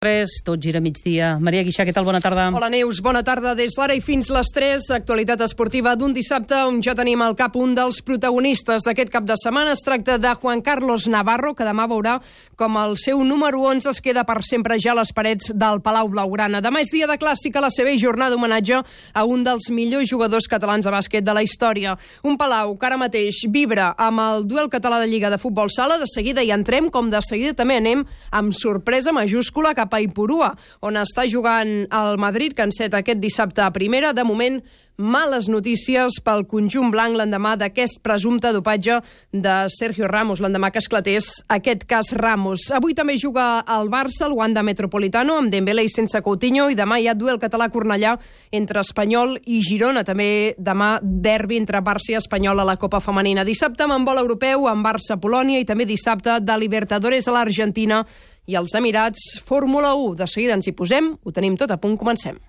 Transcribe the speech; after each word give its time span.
3, 0.00 0.38
tot 0.46 0.56
gira 0.64 0.80
migdia. 0.80 1.34
Maria 1.44 1.60
Guixà, 1.60 1.84
què 1.84 1.92
tal? 1.92 2.06
Bona 2.08 2.22
tarda. 2.24 2.46
Hola 2.56 2.70
Neus, 2.72 3.02
bona 3.04 3.20
tarda 3.20 3.50
des 3.52 3.74
d'ara 3.76 3.92
i 3.92 4.00
fins 4.00 4.30
les 4.32 4.48
3. 4.48 4.86
Actualitat 4.96 5.42
esportiva 5.44 5.92
d'un 5.92 6.14
dissabte 6.16 6.56
on 6.64 6.78
ja 6.80 6.94
tenim 6.96 7.20
al 7.20 7.34
cap 7.36 7.58
un 7.60 7.74
dels 7.76 7.98
protagonistes 8.00 8.86
d'aquest 8.86 9.12
cap 9.12 9.26
de 9.28 9.36
setmana. 9.36 9.74
Es 9.76 9.84
tracta 9.84 10.16
de 10.16 10.32
Juan 10.40 10.62
Carlos 10.64 11.04
Navarro, 11.04 11.52
que 11.52 11.66
demà 11.68 11.84
veurà 11.84 12.14
com 12.56 12.78
el 12.80 12.96
seu 12.96 13.20
número 13.28 13.60
11 13.68 13.90
es 13.90 14.00
queda 14.00 14.24
per 14.24 14.38
sempre 14.40 14.78
ja 14.80 14.94
a 14.94 15.00
les 15.02 15.12
parets 15.12 15.52
del 15.52 15.82
Palau 15.84 16.08
Blaugrana. 16.08 16.64
Demà 16.64 16.80
és 16.80 16.94
dia 16.96 17.04
de 17.04 17.18
clàssica, 17.20 17.60
la 17.60 17.68
seva 17.68 17.92
jornada 18.00 18.32
d'homenatge 18.32 18.80
a 18.80 19.26
un 19.28 19.44
dels 19.44 19.68
millors 19.68 20.08
jugadors 20.08 20.48
catalans 20.48 20.88
de 20.88 20.96
bàsquet 20.96 21.28
de 21.28 21.36
la 21.36 21.44
història. 21.44 21.92
Un 22.24 22.40
Palau 22.40 22.72
que 22.80 22.88
ara 22.88 22.96
mateix 22.96 23.42
vibra 23.52 23.92
amb 24.00 24.24
el 24.24 24.48
duel 24.48 24.72
català 24.72 25.04
de 25.04 25.12
Lliga 25.12 25.28
de 25.28 25.36
Futbol 25.36 25.68
Sala. 25.68 26.00
De 26.00 26.08
seguida 26.08 26.40
hi 26.40 26.56
entrem, 26.56 26.88
com 26.88 27.12
de 27.12 27.20
seguida 27.20 27.52
també 27.52 27.76
anem 27.76 28.08
amb 28.32 28.56
sorpresa 28.56 29.12
majúscula 29.12 29.76
cap 29.76 29.89
cap 29.90 29.98
a 29.98 30.04
Ipurua, 30.04 30.54
on 30.86 30.96
està 31.00 31.26
jugant 31.26 31.86
el 31.90 32.20
Madrid, 32.22 32.54
que 32.54 32.62
enceta 32.62 33.02
aquest 33.02 33.18
dissabte 33.20 33.62
a 33.62 33.72
primera. 33.74 34.14
De 34.14 34.24
moment, 34.24 34.60
males 35.00 35.48
notícies 35.48 36.18
pel 36.20 36.44
conjunt 36.44 36.90
blanc 36.92 37.16
l'endemà 37.16 37.54
d'aquest 37.56 38.02
presumpte 38.04 38.52
dopatge 38.52 38.98
de 39.32 39.54
Sergio 39.72 40.06
Ramos, 40.06 40.42
l'endemà 40.44 40.70
que 40.70 40.78
esclatés 40.82 41.30
aquest 41.48 41.86
cas 41.88 42.12
Ramos. 42.12 42.68
Avui 42.76 42.94
també 42.94 43.16
juga 43.18 43.64
el 43.64 43.88
Barça, 43.90 44.26
el 44.28 44.36
Wanda 44.36 44.62
Metropolitano, 44.62 45.38
amb 45.40 45.50
Dembélé 45.50 45.86
i 45.88 45.92
sense 45.92 46.20
Coutinho, 46.20 46.68
i 46.70 46.76
demà 46.76 47.00
hi 47.00 47.08
ha 47.08 47.16
duel 47.16 47.40
català-Cornellà 47.40 48.18
entre 48.52 48.84
Espanyol 48.84 49.38
i 49.46 49.62
Girona. 49.64 50.04
També 50.04 50.54
demà 50.58 50.98
derbi 51.02 51.58
entre 51.58 51.80
Barça 51.82 52.12
i 52.12 52.18
Espanyol 52.20 52.60
a 52.60 52.68
la 52.68 52.76
Copa 52.76 53.00
Femenina. 53.00 53.46
Dissabte 53.48 53.88
amb 53.88 54.06
vol 54.06 54.20
europeu, 54.20 54.68
amb 54.68 54.84
Barça-Polònia, 54.84 55.58
i 55.58 55.66
també 55.66 55.88
dissabte 55.88 56.38
de 56.44 56.60
Libertadores 56.60 57.26
a 57.26 57.38
l'Argentina 57.38 58.04
i 58.50 58.56
els 58.58 58.74
Emirats, 58.74 59.38
Fórmula 59.46 59.94
1. 59.94 60.16
De 60.18 60.26
seguida 60.26 60.56
ens 60.58 60.66
hi 60.66 60.74
posem, 60.74 61.12
ho 61.22 61.34
tenim 61.34 61.58
tot 61.60 61.70
a 61.70 61.78
punt, 61.78 61.98
comencem. 62.00 62.40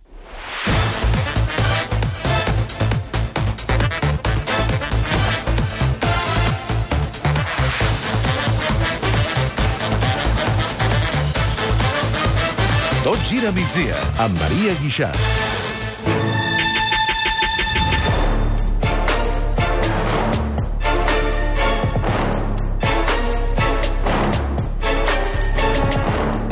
Tot 13.01 13.21
gira 13.29 13.53
migdia 13.53 13.97
amb 14.21 14.37
Maria 14.41 14.77
Guixà. 14.81 15.13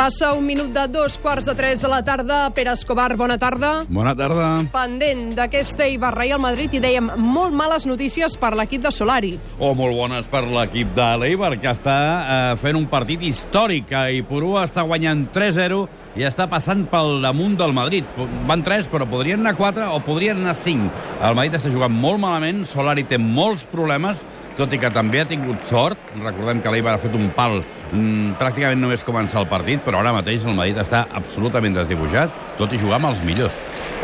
Passa 0.09 0.31
un 0.33 0.41
minut 0.41 0.71
de 0.73 0.87
dos 0.89 1.19
quarts 1.21 1.45
de 1.45 1.53
tres 1.53 1.83
de 1.83 1.89
la 1.91 1.99
tarda. 2.01 2.49
Pere 2.57 2.71
Escobar, 2.73 3.11
bona 3.15 3.35
tarda. 3.37 3.83
Bona 3.93 4.15
tarda. 4.17 4.47
Pendent 4.73 5.35
d'aquesta 5.37 5.85
Eibar 5.85 6.15
Real 6.15 6.41
Madrid 6.41 6.73
i 6.73 6.81
dèiem 6.81 7.11
molt 7.21 7.53
males 7.53 7.85
notícies 7.85 8.33
per 8.41 8.55
l'equip 8.57 8.81
de 8.81 8.89
Solari. 8.89 9.35
O 9.59 9.67
oh, 9.67 9.75
molt 9.77 9.93
bones 9.93 10.25
per 10.31 10.47
l'equip 10.49 10.95
de 10.97 11.11
l'Eibar, 11.21 11.51
que 11.61 11.69
està 11.69 11.99
eh, 11.99 12.57
fent 12.57 12.79
un 12.81 12.89
partit 12.89 13.21
històric. 13.21 13.93
I 13.93 14.25
Purua 14.25 14.65
està 14.65 14.81
guanyant 14.81 15.27
3-0 15.29 15.83
i 16.19 16.25
està 16.27 16.49
passant 16.51 16.81
pel 16.91 17.21
damunt 17.23 17.55
del 17.59 17.71
Madrid. 17.75 18.07
Van 18.49 18.63
3, 18.65 18.89
però 18.91 19.07
podrien 19.07 19.39
anar 19.39 19.55
4 19.55 19.87
o 19.95 20.01
podrien 20.03 20.41
anar 20.41 20.55
5. 20.59 20.89
El 21.23 21.37
Madrid 21.37 21.55
està 21.55 21.71
jugant 21.71 21.95
molt 21.95 22.19
malament, 22.19 22.65
Solari 22.67 23.05
té 23.07 23.17
molts 23.21 23.63
problemes, 23.71 24.25
tot 24.59 24.73
i 24.75 24.81
que 24.81 24.91
també 24.91 25.21
ha 25.23 25.29
tingut 25.29 25.63
sort. 25.69 26.01
Recordem 26.19 26.59
que 26.59 26.73
l'Eibar 26.73 26.97
ha 26.97 27.01
fet 27.01 27.15
un 27.15 27.29
pal 27.37 27.61
mm, 27.61 28.35
pràcticament 28.41 28.83
només 28.83 29.07
començar 29.07 29.45
el 29.45 29.51
partit, 29.51 29.79
però 29.85 30.03
ara 30.03 30.15
mateix 30.17 30.43
el 30.43 30.59
Madrid 30.59 30.83
està 30.83 31.05
absolutament 31.15 31.79
desdibuixat, 31.79 32.35
tot 32.59 32.75
i 32.75 32.81
jugar 32.81 32.99
amb 32.99 33.13
els 33.13 33.23
millors. 33.23 33.55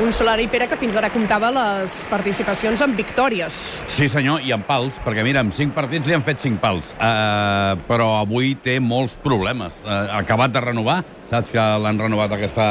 Un 0.04 0.12
Solari, 0.12 0.48
Pere, 0.52 0.68
que 0.68 0.78
fins 0.80 0.96
ara 1.00 1.10
comptava 1.14 1.52
les 1.56 2.02
participacions 2.12 2.82
en 2.84 2.96
victòries. 2.98 3.60
Sí, 3.88 4.10
senyor, 4.12 4.42
i 4.44 4.52
en 4.56 4.66
pals, 4.68 5.00
perquè 5.06 5.24
mira, 5.24 5.44
en 5.46 5.54
5 5.56 5.76
partits 5.76 6.10
li 6.10 6.16
han 6.18 6.26
fet 6.26 6.42
5 6.44 6.60
pals, 6.64 6.92
uh, 6.98 7.78
però 7.88 8.10
avui 8.20 8.54
té 8.60 8.78
molts 8.84 9.16
problemes. 9.24 9.84
Uh, 9.86 10.18
acabat 10.20 10.52
de 10.56 10.64
renovar, 10.68 10.98
saps 11.32 11.54
que 11.56 11.70
l'han 11.86 12.02
renovat 12.02 12.36
aquesta, 12.36 12.68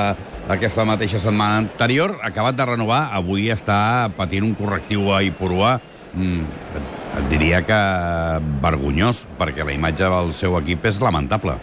aquesta 0.53 0.85
mateixa 0.89 1.23
setmana 1.23 1.63
anterior, 1.65 2.19
acabat 2.25 2.61
de 2.61 2.69
renovar, 2.75 3.07
avui 3.17 3.49
està 3.55 4.11
patint 4.17 4.45
un 4.45 4.53
correctiu 4.59 5.09
a 5.15 5.23
Ipurua. 5.25 5.79
Mm, 6.15 7.04
et 7.15 7.29
diria 7.31 7.61
que 7.65 7.79
vergonyós, 8.63 9.25
perquè 9.39 9.65
la 9.67 9.75
imatge 9.75 10.09
del 10.11 10.33
seu 10.37 10.57
equip 10.59 10.85
és 10.89 10.99
lamentable. 11.03 11.57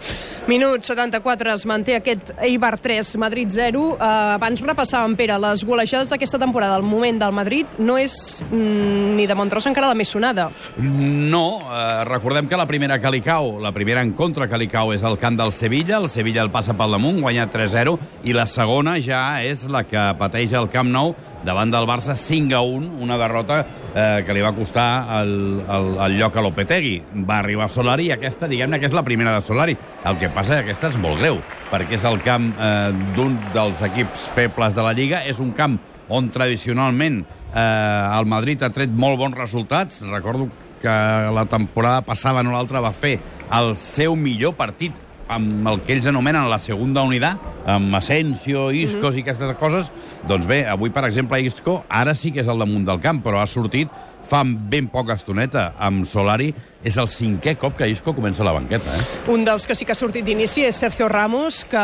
Minut 0.48 0.86
74 0.86 1.52
es 1.52 1.66
manté 1.68 1.96
aquest 1.98 2.32
Eibar 2.42 2.74
3, 2.82 3.12
Madrid 3.22 3.52
0. 3.52 3.82
Uh, 3.92 4.06
abans 4.36 4.62
repassàvem, 4.64 5.14
Pere, 5.18 5.36
les 5.42 5.64
golejades 5.66 6.10
d'aquesta 6.10 6.40
temporada. 6.40 6.78
El 6.80 6.86
moment 6.88 7.20
del 7.20 7.34
Madrid 7.36 7.76
no 7.78 7.98
és 8.00 8.14
mm, 8.48 9.12
ni 9.18 9.28
de 9.28 9.36
Montrossa 9.38 9.70
encara 9.70 9.90
la 9.92 9.98
més 9.98 10.10
sonada. 10.10 10.48
No, 10.78 11.44
uh, 11.60 12.02
recordem 12.08 12.48
que 12.50 12.58
la 12.58 12.66
primera 12.70 12.98
que 13.02 13.12
li 13.12 13.22
cau, 13.24 13.58
la 13.62 13.74
primera 13.76 14.02
en 14.02 14.14
contra 14.18 14.48
que 14.48 14.58
li 14.58 14.70
cau 14.72 14.94
és 14.96 15.04
el 15.06 15.18
camp 15.20 15.38
del 15.38 15.52
Sevilla, 15.54 16.00
el 16.00 16.08
Sevilla 16.12 16.42
el 16.42 16.52
passa 16.54 16.74
pel 16.78 16.96
damunt, 16.96 17.20
guanya 17.22 17.46
3-0, 17.52 17.98
i 18.24 18.34
la 18.36 18.48
segona 18.50 18.96
ja 19.02 19.42
és 19.44 19.68
la 19.70 19.84
que 19.86 20.08
pateix 20.18 20.56
el 20.58 20.70
Camp 20.72 20.90
Nou 20.92 21.14
davant 21.44 21.70
del 21.72 21.86
Barça 21.88 22.16
5 22.16 22.54
a 22.56 22.62
1, 22.62 22.90
una 23.02 23.18
derrota 23.18 23.60
eh, 23.94 24.22
que 24.26 24.34
li 24.34 24.42
va 24.44 24.54
costar 24.56 25.20
el, 25.20 25.34
el, 25.62 25.88
el 26.06 26.16
lloc 26.18 26.36
a 26.36 26.44
Lopetegui. 26.44 26.96
Va 27.28 27.40
arribar 27.40 27.68
Solari 27.70 28.08
i 28.10 28.14
aquesta, 28.16 28.48
diguem-ne, 28.50 28.80
que 28.80 28.88
és 28.90 28.96
la 28.96 29.04
primera 29.06 29.34
de 29.36 29.44
Solari. 29.44 29.76
El 30.08 30.18
que 30.20 30.30
passa 30.32 30.56
és 30.56 30.62
que 30.62 30.70
aquesta 30.70 30.92
és 30.92 30.98
molt 31.02 31.20
greu, 31.20 31.40
perquè 31.72 31.98
és 31.98 32.08
el 32.08 32.20
camp 32.24 32.50
eh, 32.54 32.90
d'un 33.16 33.38
dels 33.54 33.82
equips 33.90 34.28
febles 34.36 34.76
de 34.78 34.86
la 34.86 34.94
Lliga, 34.96 35.22
és 35.28 35.42
un 35.42 35.52
camp 35.56 35.78
on 36.12 36.28
tradicionalment 36.32 37.22
eh, 37.22 38.18
el 38.18 38.28
Madrid 38.28 38.62
ha 38.62 38.72
tret 38.74 38.90
molt 38.90 39.20
bons 39.20 39.38
resultats. 39.38 40.02
Recordo 40.10 40.48
que 40.82 40.90
la 41.34 41.46
temporada 41.46 42.02
passada, 42.02 42.42
no 42.42 42.54
l'altra, 42.54 42.82
va 42.82 42.92
fer 42.92 43.18
el 43.54 43.76
seu 43.78 44.16
millor 44.18 44.56
partit 44.58 44.96
amb 45.28 45.68
el 45.68 45.80
que 45.82 45.94
ells 45.94 46.06
anomenen 46.10 46.48
la 46.50 46.58
segunda 46.58 47.02
unitat, 47.06 47.38
amb 47.66 47.94
Asensio, 47.94 48.70
Iscos 48.70 49.00
mm 49.00 49.08
-hmm. 49.10 49.18
i 49.18 49.20
aquestes 49.20 49.56
coses, 49.58 49.92
doncs 50.26 50.46
bé, 50.46 50.66
avui, 50.66 50.90
per 50.90 51.04
exemple, 51.04 51.40
Isco 51.40 51.84
ara 51.88 52.14
sí 52.14 52.32
que 52.32 52.40
és 52.40 52.48
al 52.48 52.58
damunt 52.58 52.84
del 52.84 53.00
camp, 53.00 53.24
però 53.24 53.40
ha 53.40 53.46
sortit 53.46 53.88
fa 54.26 54.42
ben 54.44 54.88
poca 54.92 55.16
estoneta 55.18 55.72
amb 55.80 56.06
Solari, 56.08 56.52
és 56.82 56.96
el 56.98 57.06
cinquè 57.10 57.54
cop 57.60 57.76
que 57.78 57.86
Isco 57.90 58.14
comença 58.14 58.44
la 58.44 58.54
banqueta. 58.54 58.90
Eh? 58.90 59.30
Un 59.32 59.44
dels 59.46 59.66
que 59.68 59.76
sí 59.78 59.86
que 59.86 59.94
ha 59.94 59.98
sortit 59.98 60.26
d'inici 60.26 60.64
és 60.66 60.78
Sergio 60.78 61.08
Ramos, 61.10 61.62
que 61.70 61.82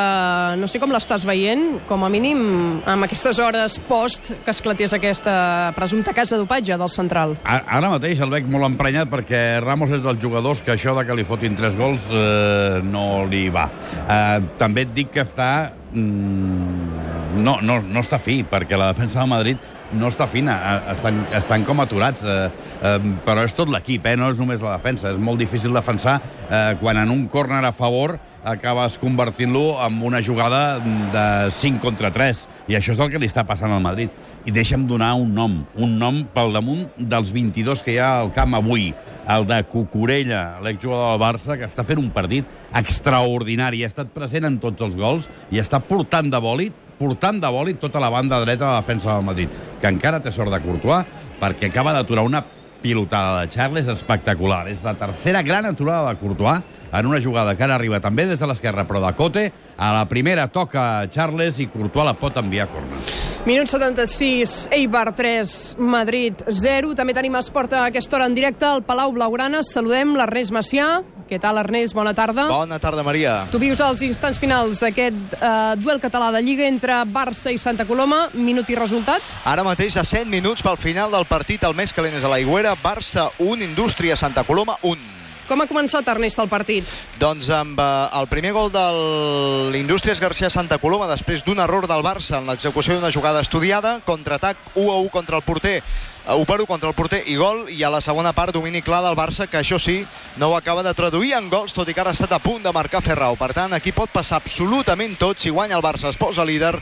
no 0.59 0.69
sé 0.71 0.81
com 0.83 0.93
l'estàs 0.95 1.27
veient, 1.29 1.79
com 1.89 2.03
a 2.05 2.11
mínim 2.11 2.41
amb 2.89 3.07
aquestes 3.07 3.39
hores 3.43 3.79
post 3.89 4.33
que 4.45 4.55
esclatés 4.55 4.95
aquesta 4.97 5.73
presumpta 5.77 6.15
cas 6.17 6.35
de 6.35 6.41
dopatge 6.43 6.79
del 6.81 6.93
central. 6.93 7.37
Ara 7.47 7.93
mateix 7.95 8.23
el 8.25 8.35
veig 8.35 8.49
molt 8.51 8.67
emprenyat 8.73 9.11
perquè 9.13 9.43
Ramos 9.65 9.95
és 9.95 10.03
dels 10.05 10.21
jugadors 10.23 10.63
que 10.65 10.75
això 10.75 10.97
de 10.99 11.07
que 11.07 11.19
li 11.19 11.27
fotin 11.27 11.59
tres 11.59 11.79
gols 11.79 12.09
eh, 12.11 12.81
no 12.83 13.25
li 13.31 13.47
va. 13.55 13.69
Eh, 14.03 14.39
també 14.59 14.89
et 14.89 14.95
dic 14.97 15.15
que 15.15 15.27
està... 15.27 15.51
Mm, 15.89 17.07
no, 17.39 17.59
no, 17.63 17.79
no 17.85 18.01
està 18.03 18.19
fi, 18.21 18.43
perquè 18.45 18.77
la 18.77 18.91
defensa 18.91 19.21
del 19.21 19.31
Madrid 19.31 19.63
no 19.93 20.09
està 20.11 20.27
fina, 20.29 20.57
eh, 20.59 20.93
estan, 20.93 21.21
estan 21.37 21.65
com 21.65 21.81
aturats, 21.81 22.25
eh, 22.25 22.51
eh, 22.83 22.97
però 23.25 23.45
és 23.47 23.55
tot 23.57 23.71
l'equip, 23.73 24.07
eh, 24.07 24.17
no 24.17 24.31
és 24.33 24.39
només 24.41 24.61
la 24.63 24.77
defensa. 24.77 25.11
És 25.11 25.19
molt 25.19 25.39
difícil 25.41 25.73
defensar 25.73 26.21
eh, 26.51 26.77
quan 26.81 26.99
en 27.01 27.11
un 27.11 27.27
córner 27.29 27.65
a 27.65 27.73
favor 27.73 28.19
acabes 28.45 28.99
convertint-lo 28.99 29.77
en 29.85 30.01
una 30.03 30.23
jugada 30.23 30.79
de 30.79 31.51
5 31.51 31.81
contra 31.83 32.11
3. 32.11 32.47
I 32.69 32.79
això 32.79 32.95
és 32.95 33.01
el 33.01 33.11
que 33.13 33.21
li 33.21 33.29
està 33.29 33.45
passant 33.47 33.73
al 33.73 33.85
Madrid. 33.85 34.11
I 34.47 34.55
deixa'm 34.55 34.87
donar 34.89 35.15
un 35.19 35.35
nom, 35.35 35.61
un 35.77 35.99
nom 35.99 36.23
pel 36.35 36.53
damunt 36.57 36.87
dels 36.97 37.33
22 37.35 37.83
que 37.85 37.95
hi 37.97 38.01
ha 38.03 38.19
al 38.23 38.33
camp 38.33 38.57
avui. 38.59 38.93
El 39.29 39.45
de 39.45 39.61
Cucurella, 39.69 40.61
l'exjugador 40.65 41.13
del 41.13 41.21
Barça, 41.21 41.59
que 41.59 41.69
està 41.69 41.85
fent 41.85 42.01
un 42.01 42.11
partit 42.15 42.49
extraordinari. 42.77 43.85
Ha 43.85 43.93
estat 43.93 44.13
present 44.15 44.49
en 44.49 44.61
tots 44.63 44.85
els 44.87 44.97
gols 44.97 45.29
i 45.53 45.61
està 45.61 45.83
portant 45.85 46.31
de 46.33 46.41
bòlit 46.41 46.88
portant 46.99 47.41
de 47.41 47.51
bòlit 47.55 47.81
tota 47.81 48.03
la 48.03 48.11
banda 48.11 48.41
dreta 48.43 48.67
de 48.67 48.71
la 48.73 48.83
defensa 48.83 49.15
del 49.15 49.27
Madrid, 49.27 49.49
que 49.81 49.91
encara 49.91 50.21
té 50.21 50.33
sort 50.35 50.53
de 50.53 50.61
Courtois, 50.63 51.07
perquè 51.41 51.71
acaba 51.71 51.95
d'aturar 51.95 52.27
una 52.27 52.45
pilotada 52.83 53.41
de 53.41 53.49
Charles 53.49 53.89
espectacular. 53.89 54.69
És 54.69 54.83
la 54.85 54.95
tercera 54.95 55.43
gran 55.43 55.67
aturada 55.67 56.13
de 56.13 56.19
Courtois 56.21 56.63
en 56.93 57.07
una 57.07 57.21
jugada 57.21 57.57
que 57.57 57.65
ara 57.65 57.75
arriba 57.75 58.01
també 58.01 58.27
des 58.27 58.39
de 58.39 58.47
l'esquerra, 58.47 58.87
però 58.87 59.03
de 59.05 59.15
Cote. 59.17 59.47
A 59.77 59.93
la 59.95 60.07
primera 60.09 60.49
toca 60.49 61.09
Charles 61.11 61.59
i 61.61 61.69
Courtois 61.73 62.07
la 62.07 62.15
pot 62.19 62.37
enviar 62.39 62.69
a 62.69 62.73
corna. 62.73 63.03
Minut 63.47 63.71
76, 63.71 64.69
Eibar 64.77 65.15
3, 65.17 65.77
Madrid 65.79 66.43
0. 66.51 66.95
També 66.99 67.15
tenim 67.17 67.39
esport 67.39 67.73
a 67.73 67.87
aquesta 67.89 68.19
hora 68.19 68.27
en 68.29 68.35
directe 68.37 68.67
al 68.67 68.85
Palau 68.87 69.15
Blaugrana. 69.15 69.63
Saludem 69.65 70.17
l'Ernest 70.19 70.55
Macià. 70.55 70.99
Què 71.29 71.37
tal, 71.37 71.59
Ernest? 71.61 71.93
Bona 71.93 72.15
tarda. 72.17 72.47
Bona 72.49 72.79
tarda, 72.81 73.03
Maria. 73.05 73.43
Tu 73.53 73.61
vius 73.61 73.83
els 73.85 74.01
instants 74.07 74.39
finals 74.41 74.81
d'aquest 74.81 75.35
eh, 75.37 75.51
duel 75.77 76.01
català 76.01 76.31
de 76.33 76.41
Lliga 76.41 76.65
entre 76.65 77.03
Barça 77.05 77.53
i 77.53 77.61
Santa 77.61 77.85
Coloma. 77.85 78.31
Minut 78.33 78.71
i 78.73 78.79
resultat? 78.79 79.27
Ara 79.45 79.67
mateix, 79.67 79.99
a 80.01 80.07
100 80.09 80.33
minuts 80.33 80.65
pel 80.65 80.81
final 80.81 81.13
del 81.13 81.29
partit, 81.29 81.69
el 81.69 81.77
més 81.77 81.93
calent 81.93 82.17
és 82.17 82.25
a 82.25 82.33
l'Aigüera. 82.33 82.73
Barça 82.81 83.29
1, 83.45 83.61
Indústria 83.69 84.17
Santa 84.17 84.47
Coloma 84.49 84.81
1. 84.81 85.19
Com 85.49 85.61
ha 85.61 85.69
començat, 85.69 86.09
Ernest, 86.13 86.41
el 86.41 86.49
partit? 86.49 86.91
Doncs 87.21 87.47
amb 87.53 87.79
eh, 87.81 87.87
el 88.21 88.27
primer 88.33 88.55
gol 88.57 88.73
de 88.73 88.85
l'Indústries 89.73 90.21
Garcia 90.21 90.49
Santa 90.53 90.77
Coloma 90.81 91.09
després 91.09 91.45
d'un 91.45 91.61
error 91.65 91.87
del 91.89 92.05
Barça 92.05 92.37
en 92.41 92.49
l'execució 92.49 92.97
d'una 92.97 93.13
jugada 93.13 93.41
estudiada, 93.45 93.99
contraatac 94.05 94.61
1 94.75 94.93
a 94.93 94.99
1 95.05 95.13
contra 95.13 95.41
el 95.41 95.45
porter 95.45 95.83
1 96.29 96.45
per 96.45 96.61
1 96.61 96.67
contra 96.67 96.91
el 96.91 96.95
porter 96.95 97.23
i 97.27 97.37
gol, 97.41 97.65
i 97.73 97.81
a 97.83 97.89
la 97.89 98.03
segona 98.05 98.35
part 98.37 98.53
domini 98.53 98.83
clar 98.85 99.01
del 99.05 99.17
Barça, 99.17 99.47
que 99.49 99.61
això 99.63 99.79
sí, 99.81 100.03
no 100.37 100.51
ho 100.51 100.57
acaba 100.57 100.83
de 100.83 100.93
traduir 100.95 101.33
en 101.39 101.49
gols, 101.49 101.73
tot 101.73 101.89
i 101.89 101.95
que 101.97 102.03
ara 102.03 102.13
ha 102.13 102.17
estat 102.17 102.35
a 102.37 102.41
punt 102.43 102.63
de 102.63 102.73
marcar 102.73 103.01
Ferrau. 103.03 103.39
Per 103.41 103.51
tant, 103.57 103.73
aquí 103.73 103.95
pot 103.97 104.13
passar 104.13 104.43
absolutament 104.43 105.17
tot. 105.17 105.41
Si 105.41 105.49
guanya 105.49 105.79
el 105.79 105.85
Barça 105.85 106.11
es 106.13 106.21
posa 106.21 106.45
líder, 106.45 106.75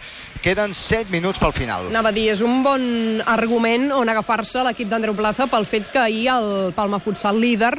queden 0.43 0.75
7 0.75 1.13
minuts 1.15 1.39
pel 1.39 1.55
final. 1.55 1.93
Anava 1.93 2.11
a 2.11 2.17
dir, 2.17 2.29
és 2.35 2.43
un 2.43 2.63
bon 2.67 3.23
argument 3.27 3.93
on 3.95 4.11
agafar-se 4.11 4.65
l'equip 4.67 4.91
d'Andreu 4.91 5.15
Plaza 5.15 5.47
pel 5.47 5.67
fet 5.67 5.93
que 5.93 6.03
ahir 6.03 6.27
el 6.35 6.51
Palma 6.75 6.99
Futsal 6.99 7.39
líder 7.39 7.77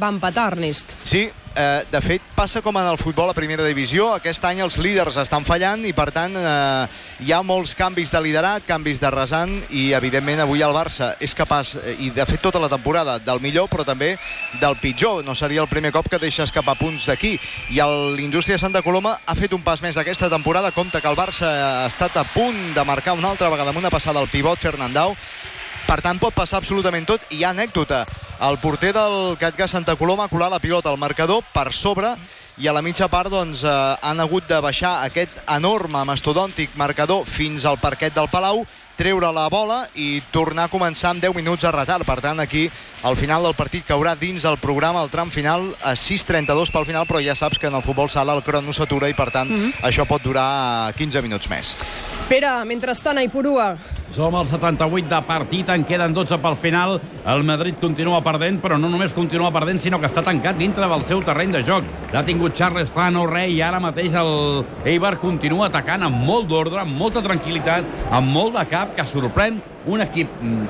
va 0.00 0.08
empatar, 0.08 0.52
Ernest. 0.54 0.96
Sí, 1.04 1.26
eh, 1.56 1.84
de 1.90 2.00
fet, 2.00 2.22
passa 2.36 2.62
com 2.62 2.76
en 2.80 2.86
el 2.88 2.98
futbol 2.98 3.30
a 3.30 3.34
primera 3.36 3.64
divisió. 3.66 4.08
Aquest 4.16 4.44
any 4.48 4.62
els 4.64 4.78
líders 4.82 5.18
estan 5.20 5.44
fallant 5.44 5.84
i, 5.86 5.92
per 5.96 6.10
tant, 6.14 6.34
eh, 6.36 6.86
hi 7.24 7.32
ha 7.32 7.42
molts 7.46 7.74
canvis 7.78 8.12
de 8.12 8.20
liderat, 8.24 8.66
canvis 8.68 9.00
de 9.02 9.10
resant 9.12 9.54
i, 9.70 9.92
evidentment, 9.96 10.42
avui 10.42 10.64
el 10.64 10.74
Barça 10.74 11.12
és 11.20 11.34
capaç, 11.34 11.74
eh, 11.76 11.96
i 12.06 12.10
de 12.10 12.26
fet 12.28 12.42
tota 12.42 12.60
la 12.62 12.70
temporada, 12.72 13.18
del 13.18 13.40
millor, 13.40 13.68
però 13.72 13.84
també 13.84 14.16
del 14.60 14.76
pitjor. 14.82 15.24
No 15.24 15.34
seria 15.34 15.62
el 15.62 15.70
primer 15.70 15.92
cop 15.92 16.08
que 16.08 16.20
deixa 16.22 16.44
escapar 16.44 16.78
punts 16.80 17.06
d'aquí. 17.06 17.38
I 17.70 17.80
l'Indústria 18.16 18.58
Santa 18.58 18.82
Coloma 18.82 19.18
ha 19.26 19.34
fet 19.38 19.52
un 19.52 19.62
pas 19.62 19.82
més 19.82 19.96
aquesta 19.96 20.30
temporada. 20.30 20.72
Compte 20.72 21.00
que 21.00 21.08
el 21.08 21.16
Barça 21.16 21.48
ha 21.48 21.86
estat 21.86 22.16
a 22.16 22.24
punt 22.34 22.74
de 22.74 22.84
marcar 22.84 23.14
una 23.18 23.30
altra 23.30 23.50
vegada 23.52 23.70
amb 23.70 23.78
una 23.78 23.90
passada 23.90 24.20
al 24.20 24.28
pivot 24.28 24.58
Fernandau. 24.58 25.16
Per 25.86 25.98
tant, 26.00 26.18
pot 26.22 26.34
passar 26.34 26.60
absolutament 26.60 27.06
tot. 27.08 27.24
I 27.30 27.40
hi 27.40 27.44
ha 27.44 27.50
anècdota. 27.50 28.04
El 28.42 28.58
porter 28.62 28.92
del 28.94 29.36
Catga 29.38 29.66
Santa 29.70 29.96
Coloma 29.98 30.24
ha 30.26 30.30
colat 30.32 30.50
la 30.50 30.60
pilota 30.62 30.90
al 30.90 30.98
marcador 30.98 31.42
per 31.54 31.72
sobre 31.74 32.14
i 32.58 32.68
a 32.68 32.72
la 32.74 32.82
mitja 32.82 33.08
part 33.10 33.30
doncs, 33.32 33.64
eh, 33.64 33.72
han 34.02 34.20
hagut 34.22 34.46
de 34.48 34.60
baixar 34.62 34.92
aquest 35.06 35.38
enorme, 35.50 36.04
mastodòntic 36.06 36.74
marcador 36.78 37.26
fins 37.26 37.66
al 37.66 37.78
parquet 37.82 38.14
del 38.14 38.30
Palau, 38.30 38.64
treure 38.96 39.30
la 39.32 39.48
bola 39.52 39.86
i 39.94 40.22
tornar 40.34 40.68
a 40.68 40.72
començar 40.72 41.12
amb 41.12 41.22
10 41.22 41.34
minuts 41.36 41.64
de 41.64 41.72
retard. 41.74 42.06
Per 42.06 42.18
tant, 42.24 42.40
aquí, 42.40 42.68
al 43.02 43.16
final 43.16 43.46
del 43.46 43.56
partit 43.58 43.86
caurà 43.88 44.14
dins 44.18 44.44
el 44.48 44.58
programa, 44.62 45.02
el 45.02 45.10
tram 45.10 45.30
final, 45.30 45.72
a 45.82 45.94
6.32 45.98 46.72
pel 46.74 46.86
final, 46.88 47.08
però 47.08 47.22
ja 47.24 47.34
saps 47.38 47.58
que 47.58 47.70
en 47.70 47.78
el 47.78 47.86
futbol 47.86 48.10
sala 48.10 48.36
el 48.36 48.44
crono 48.46 48.72
s'atura 48.72 49.10
i, 49.10 49.16
per 49.18 49.30
tant, 49.34 49.50
això 49.82 50.06
pot 50.08 50.22
durar 50.22 50.92
15 50.98 51.24
minuts 51.24 51.50
més. 51.52 51.74
Pere, 52.28 52.52
mentrestant, 52.68 53.18
a 53.18 53.26
Ipurua, 53.26 53.72
Som 54.12 54.34
al 54.36 54.44
78 54.44 55.08
de 55.08 55.22
partit, 55.24 55.70
en 55.72 55.86
queden 55.88 56.12
12 56.12 56.36
pel 56.44 56.56
final. 56.60 56.98
El 57.24 57.44
Madrid 57.48 57.78
continua 57.80 58.20
perdent, 58.20 58.58
però 58.60 58.76
no 58.76 58.90
només 58.92 59.14
continua 59.16 59.48
perdent, 59.54 59.80
sinó 59.80 59.96
que 59.98 60.04
està 60.10 60.20
tancat 60.20 60.58
dintre 60.60 60.84
del 60.84 61.04
seu 61.08 61.22
terreny 61.24 61.54
de 61.54 61.62
joc. 61.64 61.86
L'ha 62.12 62.24
tingut 62.26 62.52
Charles 62.52 62.90
Fano, 62.92 63.24
rei, 63.30 63.54
i 63.56 63.62
ara 63.64 63.80
mateix 63.80 64.12
el 64.20 64.66
Eibar 64.84 65.14
continua 65.22 65.70
atacant 65.70 66.04
amb 66.04 66.20
molt 66.28 66.50
d'ordre, 66.50 66.82
amb 66.82 66.92
molta 66.92 67.22
tranquil·litat, 67.24 67.88
amb 68.12 68.28
molt 68.28 68.52
de 68.58 68.66
cap, 68.68 68.81
que 68.96 69.04
sorprèn 69.08 69.60
un 69.86 70.02
equip, 70.04 70.30
mm, 70.40 70.66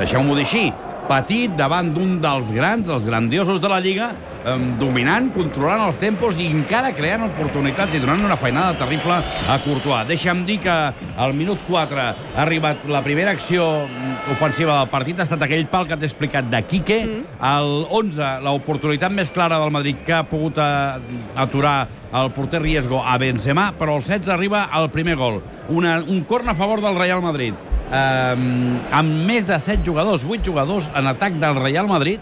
deixeu-m'ho 0.00 0.34
dir 0.38 0.46
així, 0.46 0.72
petit 1.06 1.52
davant 1.58 1.88
d'un 1.94 2.16
dels 2.22 2.50
grans, 2.54 2.88
els 2.90 3.06
grandiosos 3.06 3.60
de 3.62 3.68
la 3.70 3.78
Lliga, 3.82 4.08
eh, 4.44 4.56
dominant, 4.80 5.28
controlant 5.34 5.84
els 5.86 5.98
tempos 6.02 6.40
i 6.42 6.48
encara 6.50 6.92
creant 6.96 7.26
oportunitats 7.28 7.94
i 7.94 8.02
donant 8.02 8.24
una 8.26 8.38
feinada 8.40 8.76
terrible 8.78 9.18
a 9.22 9.58
Courtois. 9.64 10.06
Deixa'm 10.08 10.44
dir 10.48 10.58
que 10.64 10.74
al 11.16 11.34
minut 11.34 11.62
4 11.68 12.02
ha 12.02 12.14
arribat 12.42 12.86
la 12.90 13.02
primera 13.06 13.32
acció 13.34 13.86
mm, 13.86 14.32
ofensiva 14.34 14.78
del 14.80 14.90
partit, 14.92 15.20
ha 15.20 15.28
estat 15.28 15.46
aquell 15.46 15.66
pal 15.70 15.86
que 15.86 15.96
t'he 15.96 16.10
explicat 16.10 16.50
de 16.50 16.62
Quique. 16.66 17.00
Mm. 17.06 17.38
Al 17.40 17.86
11, 17.90 18.32
l'oportunitat 18.46 19.14
més 19.14 19.32
clara 19.32 19.60
del 19.62 19.74
Madrid 19.74 20.02
que 20.06 20.16
ha 20.16 20.24
pogut 20.26 20.58
eh, 20.58 21.22
aturar 21.36 21.78
el 22.16 22.30
porter 22.32 22.62
Riesgo 22.62 23.02
a 23.04 23.18
Benzema, 23.18 23.72
però 23.78 23.96
al 23.96 24.04
16 24.04 24.32
arriba 24.32 24.66
el 24.78 24.90
primer 24.90 25.16
gol. 25.16 25.42
Una, 25.68 25.98
un 26.00 26.22
corn 26.24 26.48
a 26.48 26.54
favor 26.54 26.80
del 26.80 26.96
Real 26.96 27.22
Madrid. 27.22 27.54
Um, 27.86 28.80
amb 28.90 29.20
més 29.28 29.44
de 29.46 29.54
7 29.62 29.84
jugadors, 29.86 30.24
8 30.26 30.42
jugadors 30.42 30.88
en 30.98 31.06
atac 31.06 31.36
del 31.38 31.54
Real 31.60 31.86
Madrid, 31.86 32.18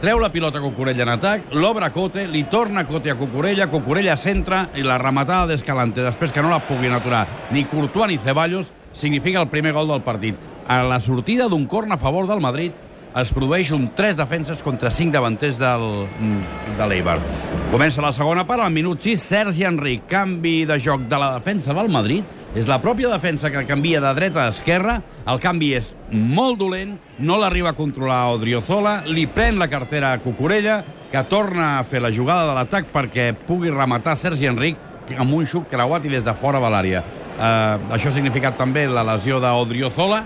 treu 0.00 0.18
la 0.18 0.30
pilota 0.32 0.62
Cucurella 0.62 1.04
en 1.04 1.12
atac, 1.12 1.50
l'obre 1.52 1.90
Cote, 1.92 2.24
li 2.32 2.46
torna 2.48 2.86
Cote 2.88 3.12
a 3.12 3.18
Cucurella, 3.20 3.68
Cucurella 3.68 4.16
centra 4.16 4.64
i 4.74 4.82
la 4.86 4.96
rematada 4.98 5.50
d'Escalante, 5.50 6.00
després 6.02 6.32
que 6.32 6.42
no 6.42 6.48
la 6.50 6.62
puguin 6.64 6.96
aturar 6.96 7.26
ni 7.52 7.66
Courtois 7.68 8.08
ni 8.08 8.16
Ceballos, 8.18 8.72
significa 8.92 9.42
el 9.42 9.52
primer 9.52 9.74
gol 9.76 9.92
del 9.92 10.02
partit. 10.02 10.40
A 10.66 10.80
la 10.86 10.98
sortida 11.00 11.46
d'un 11.50 11.68
corn 11.68 11.92
a 11.92 12.00
favor 12.00 12.26
del 12.26 12.40
Madrid 12.40 12.72
es 13.20 13.32
produeix 13.34 13.72
un 13.76 13.90
3 13.96 14.16
defenses 14.16 14.62
contra 14.64 14.90
5 14.90 15.12
davanters 15.12 15.58
del, 15.60 16.06
de 16.78 16.86
l'Eibar. 16.88 17.18
Comença 17.72 18.04
la 18.04 18.12
segona 18.12 18.44
part, 18.48 18.64
al 18.64 18.72
minut 18.72 19.02
6, 19.04 19.20
Sergi 19.20 19.66
Enric, 19.68 20.06
canvi 20.08 20.62
de 20.68 20.78
joc 20.80 21.04
de 21.08 21.20
la 21.20 21.32
defensa 21.34 21.76
del 21.76 21.90
Madrid, 21.92 22.24
és 22.56 22.68
la 22.68 22.80
pròpia 22.84 23.08
defensa 23.08 23.48
que 23.52 23.64
canvia 23.68 24.00
de 24.04 24.12
dreta 24.16 24.44
a 24.44 24.52
esquerra, 24.52 24.98
el 25.28 25.40
canvi 25.40 25.72
és 25.78 25.94
molt 26.12 26.60
dolent, 26.60 26.98
no 27.20 27.38
l'arriba 27.40 27.72
a 27.72 27.76
controlar 27.76 28.26
Odriozola, 28.34 28.98
li 29.08 29.24
pren 29.28 29.60
la 29.60 29.70
cartera 29.72 30.12
a 30.12 30.20
Cucurella, 30.20 30.82
que 31.12 31.24
torna 31.28 31.78
a 31.78 31.84
fer 31.84 32.00
la 32.00 32.12
jugada 32.12 32.48
de 32.48 32.56
l'atac 32.56 32.92
perquè 32.92 33.32
pugui 33.46 33.72
rematar 33.72 34.16
Sergi 34.16 34.48
Enric 34.48 34.78
amb 35.16 35.34
un 35.36 35.44
xuc 35.48 35.68
creuat 35.68 36.06
i 36.08 36.12
des 36.12 36.24
de 36.24 36.32
fora 36.36 36.60
de 36.60 36.70
l'àrea. 36.72 37.02
Uh, 37.32 37.92
això 37.96 38.10
ha 38.10 38.14
significat 38.14 38.56
també 38.60 38.84
la 38.88 39.04
lesió 39.04 39.40
d'Odriozola, 39.40 40.22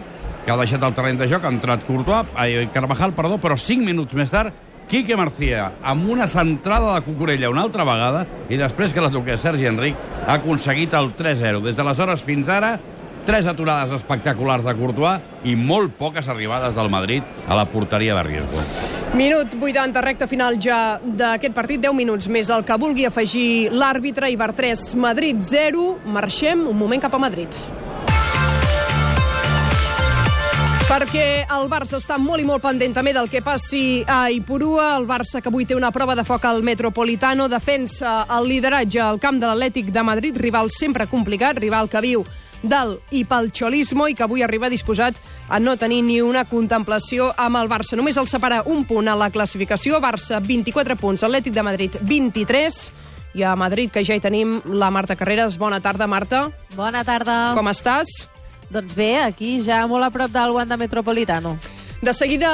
que 0.47 0.55
ha 0.55 0.61
deixat 0.61 0.85
el 0.87 0.95
terreny 0.95 1.19
de 1.19 1.27
joc, 1.27 1.45
ha 1.45 1.51
entrat 1.51 1.83
Courtois, 1.89 2.31
ai, 2.39 2.69
Carvajal, 2.73 3.13
perdó, 3.19 3.41
però 3.43 3.59
5 3.59 3.83
minuts 3.83 4.15
més 4.15 4.31
tard, 4.31 4.55
Quique 4.87 5.17
Marcía, 5.19 5.73
amb 5.83 6.07
una 6.15 6.29
centrada 6.31 6.93
de 6.95 7.03
Cucurella 7.03 7.51
una 7.51 7.65
altra 7.67 7.83
vegada, 7.85 8.23
i 8.49 8.57
després 8.57 8.95
que 8.95 9.03
la 9.03 9.11
toqués 9.11 9.43
Sergi 9.43 9.67
Enric, 9.67 9.99
ha 10.23 10.37
aconseguit 10.39 10.95
el 10.95 11.11
3-0. 11.19 11.59
Des 11.65 11.75
d'aleshores 11.75 12.23
fins 12.23 12.53
ara, 12.55 12.77
tres 13.27 13.49
aturades 13.51 13.91
espectaculars 13.97 14.63
de 14.63 14.75
Courtois 14.79 15.49
i 15.51 15.57
molt 15.59 15.97
poques 15.99 16.29
arribades 16.31 16.77
del 16.79 16.89
Madrid 16.95 17.27
a 17.49 17.57
la 17.59 17.65
porteria 17.67 18.15
de 18.15 18.23
Riesgo. 18.23 18.63
Minut 19.19 19.57
80, 19.59 20.05
recta 20.07 20.29
final 20.31 20.61
ja 20.63 21.01
d'aquest 21.03 21.57
partit, 21.57 21.83
10 21.83 21.97
minuts 21.99 22.31
més 22.31 22.53
el 22.55 22.63
que 22.69 22.79
vulgui 22.79 23.09
afegir 23.11 23.73
l'àrbitre, 23.75 24.31
Ibar 24.31 24.53
3, 24.55 24.87
Madrid 25.03 25.43
0. 25.43 25.89
Marxem 26.07 26.63
un 26.71 26.79
moment 26.79 27.03
cap 27.03 27.19
a 27.19 27.23
Madrid. 27.27 27.59
Perquè 30.87 31.43
el 31.51 31.65
Barça 31.67 31.99
està 31.99 32.15
molt 32.15 32.39
i 32.39 32.45
molt 32.47 32.63
pendent 32.63 32.93
també 32.95 33.11
del 33.11 33.27
que 33.27 33.41
passi 33.43 34.05
a 34.07 34.29
Ipurua. 34.31 34.93
El 35.01 35.09
Barça, 35.09 35.41
que 35.43 35.51
avui 35.51 35.67
té 35.67 35.75
una 35.75 35.91
prova 35.91 36.15
de 36.15 36.23
foc 36.25 36.45
al 36.47 36.63
Metropolitano, 36.63 37.49
defensa 37.51 38.21
el 38.37 38.47
lideratge 38.47 39.01
al 39.03 39.19
camp 39.19 39.41
de 39.43 39.49
l'Atlètic 39.49 39.91
de 39.91 40.05
Madrid, 40.07 40.39
rival 40.39 40.71
sempre 40.71 41.09
complicat, 41.11 41.59
rival 41.59 41.91
que 41.91 42.05
viu 42.05 42.23
del 42.63 42.95
i 43.11 43.25
pel 43.27 43.51
xolismo 43.51 44.07
i 44.07 44.15
que 44.15 44.25
avui 44.25 44.47
arriba 44.47 44.71
disposat 44.71 45.19
a 45.51 45.59
no 45.59 45.75
tenir 45.77 46.05
ni 46.07 46.21
una 46.23 46.47
contemplació 46.47 47.33
amb 47.35 47.59
el 47.59 47.69
Barça. 47.69 47.99
Només 47.99 48.17
el 48.17 48.31
separa 48.31 48.63
un 48.71 48.87
punt 48.87 49.11
a 49.11 49.19
la 49.19 49.33
classificació. 49.35 49.99
Barça, 49.99 50.39
24 50.39 50.95
punts. 51.03 51.27
Atlètic 51.27 51.53
de 51.53 51.67
Madrid, 51.67 51.99
23. 52.01 52.81
I 53.35 53.43
a 53.43 53.59
Madrid, 53.59 53.91
que 53.91 54.07
ja 54.07 54.15
hi 54.15 54.23
tenim 54.23 54.61
la 54.71 54.95
Marta 54.95 55.19
Carreras. 55.19 55.59
Bona 55.59 55.83
tarda, 55.83 56.07
Marta. 56.07 56.47
Bona 56.79 57.03
tarda. 57.05 57.57
Com 57.59 57.75
estàs? 57.75 58.36
Doncs 58.71 58.95
bé, 58.99 59.15
aquí 59.23 59.61
ja 59.63 59.85
molt 59.87 60.05
a 60.05 60.11
prop 60.11 60.33
del 60.35 60.55
Wanda 60.57 60.77
Metropolitano. 60.77 61.57
De 61.97 62.13
seguida 62.13 62.51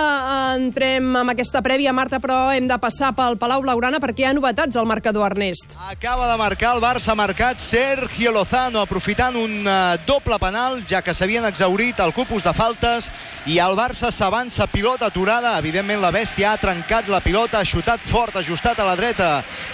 entrem 0.54 1.16
amb 1.18 1.32
aquesta 1.32 1.58
prèvia, 1.64 1.90
Marta, 1.92 2.20
però 2.22 2.52
hem 2.54 2.68
de 2.70 2.76
passar 2.78 3.08
pel 3.16 3.34
Palau 3.40 3.64
Blaugrana 3.64 3.98
perquè 3.98 4.22
hi 4.22 4.26
ha 4.28 4.34
novetats 4.36 4.78
al 4.78 4.86
marcador, 4.86 5.24
Ernest. 5.32 5.74
Acaba 5.90 6.28
de 6.30 6.36
marcar 6.38 6.76
el 6.76 6.82
Barça, 6.84 7.10
ha 7.10 7.18
marcat 7.18 7.58
Sergio 7.58 8.30
Lozano, 8.30 8.84
aprofitant 8.84 9.34
un 9.40 9.66
uh, 9.66 9.98
doble 10.06 10.38
penal, 10.38 10.78
ja 10.86 11.02
que 11.02 11.14
s'havien 11.16 11.48
exaurit 11.48 11.98
el 11.98 12.14
cupus 12.14 12.46
de 12.46 12.54
faltes, 12.54 13.10
i 13.50 13.58
el 13.58 13.74
Barça 13.74 14.12
s'avança, 14.14 14.70
pilota 14.70 15.10
aturada, 15.10 15.56
evidentment 15.58 16.04
la 16.04 16.14
bèstia 16.14 16.52
ha 16.52 16.62
trencat 16.62 17.10
la 17.10 17.20
pilota, 17.24 17.58
ha 17.58 17.66
xutat 17.66 18.00
fort, 18.06 18.38
ajustat 18.38 18.78
a 18.78 18.86
la 18.86 18.96
dreta 18.96 19.32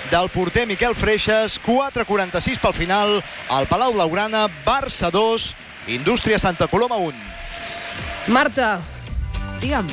del 0.09 0.33
porter 0.33 0.65
Miquel 0.67 0.97
Freixas, 0.97 1.61
4.46 1.61 2.57
pel 2.65 2.73
final, 2.73 3.19
al 3.53 3.69
Palau 3.69 3.93
Blaugrana, 3.93 4.47
Barça 4.65 5.13
2, 5.13 5.53
Indústria 5.89 6.39
Santa 6.39 6.69
Coloma 6.69 6.97
1. 6.97 7.15
Marta, 8.29 8.81
Digue'm. 9.61 9.89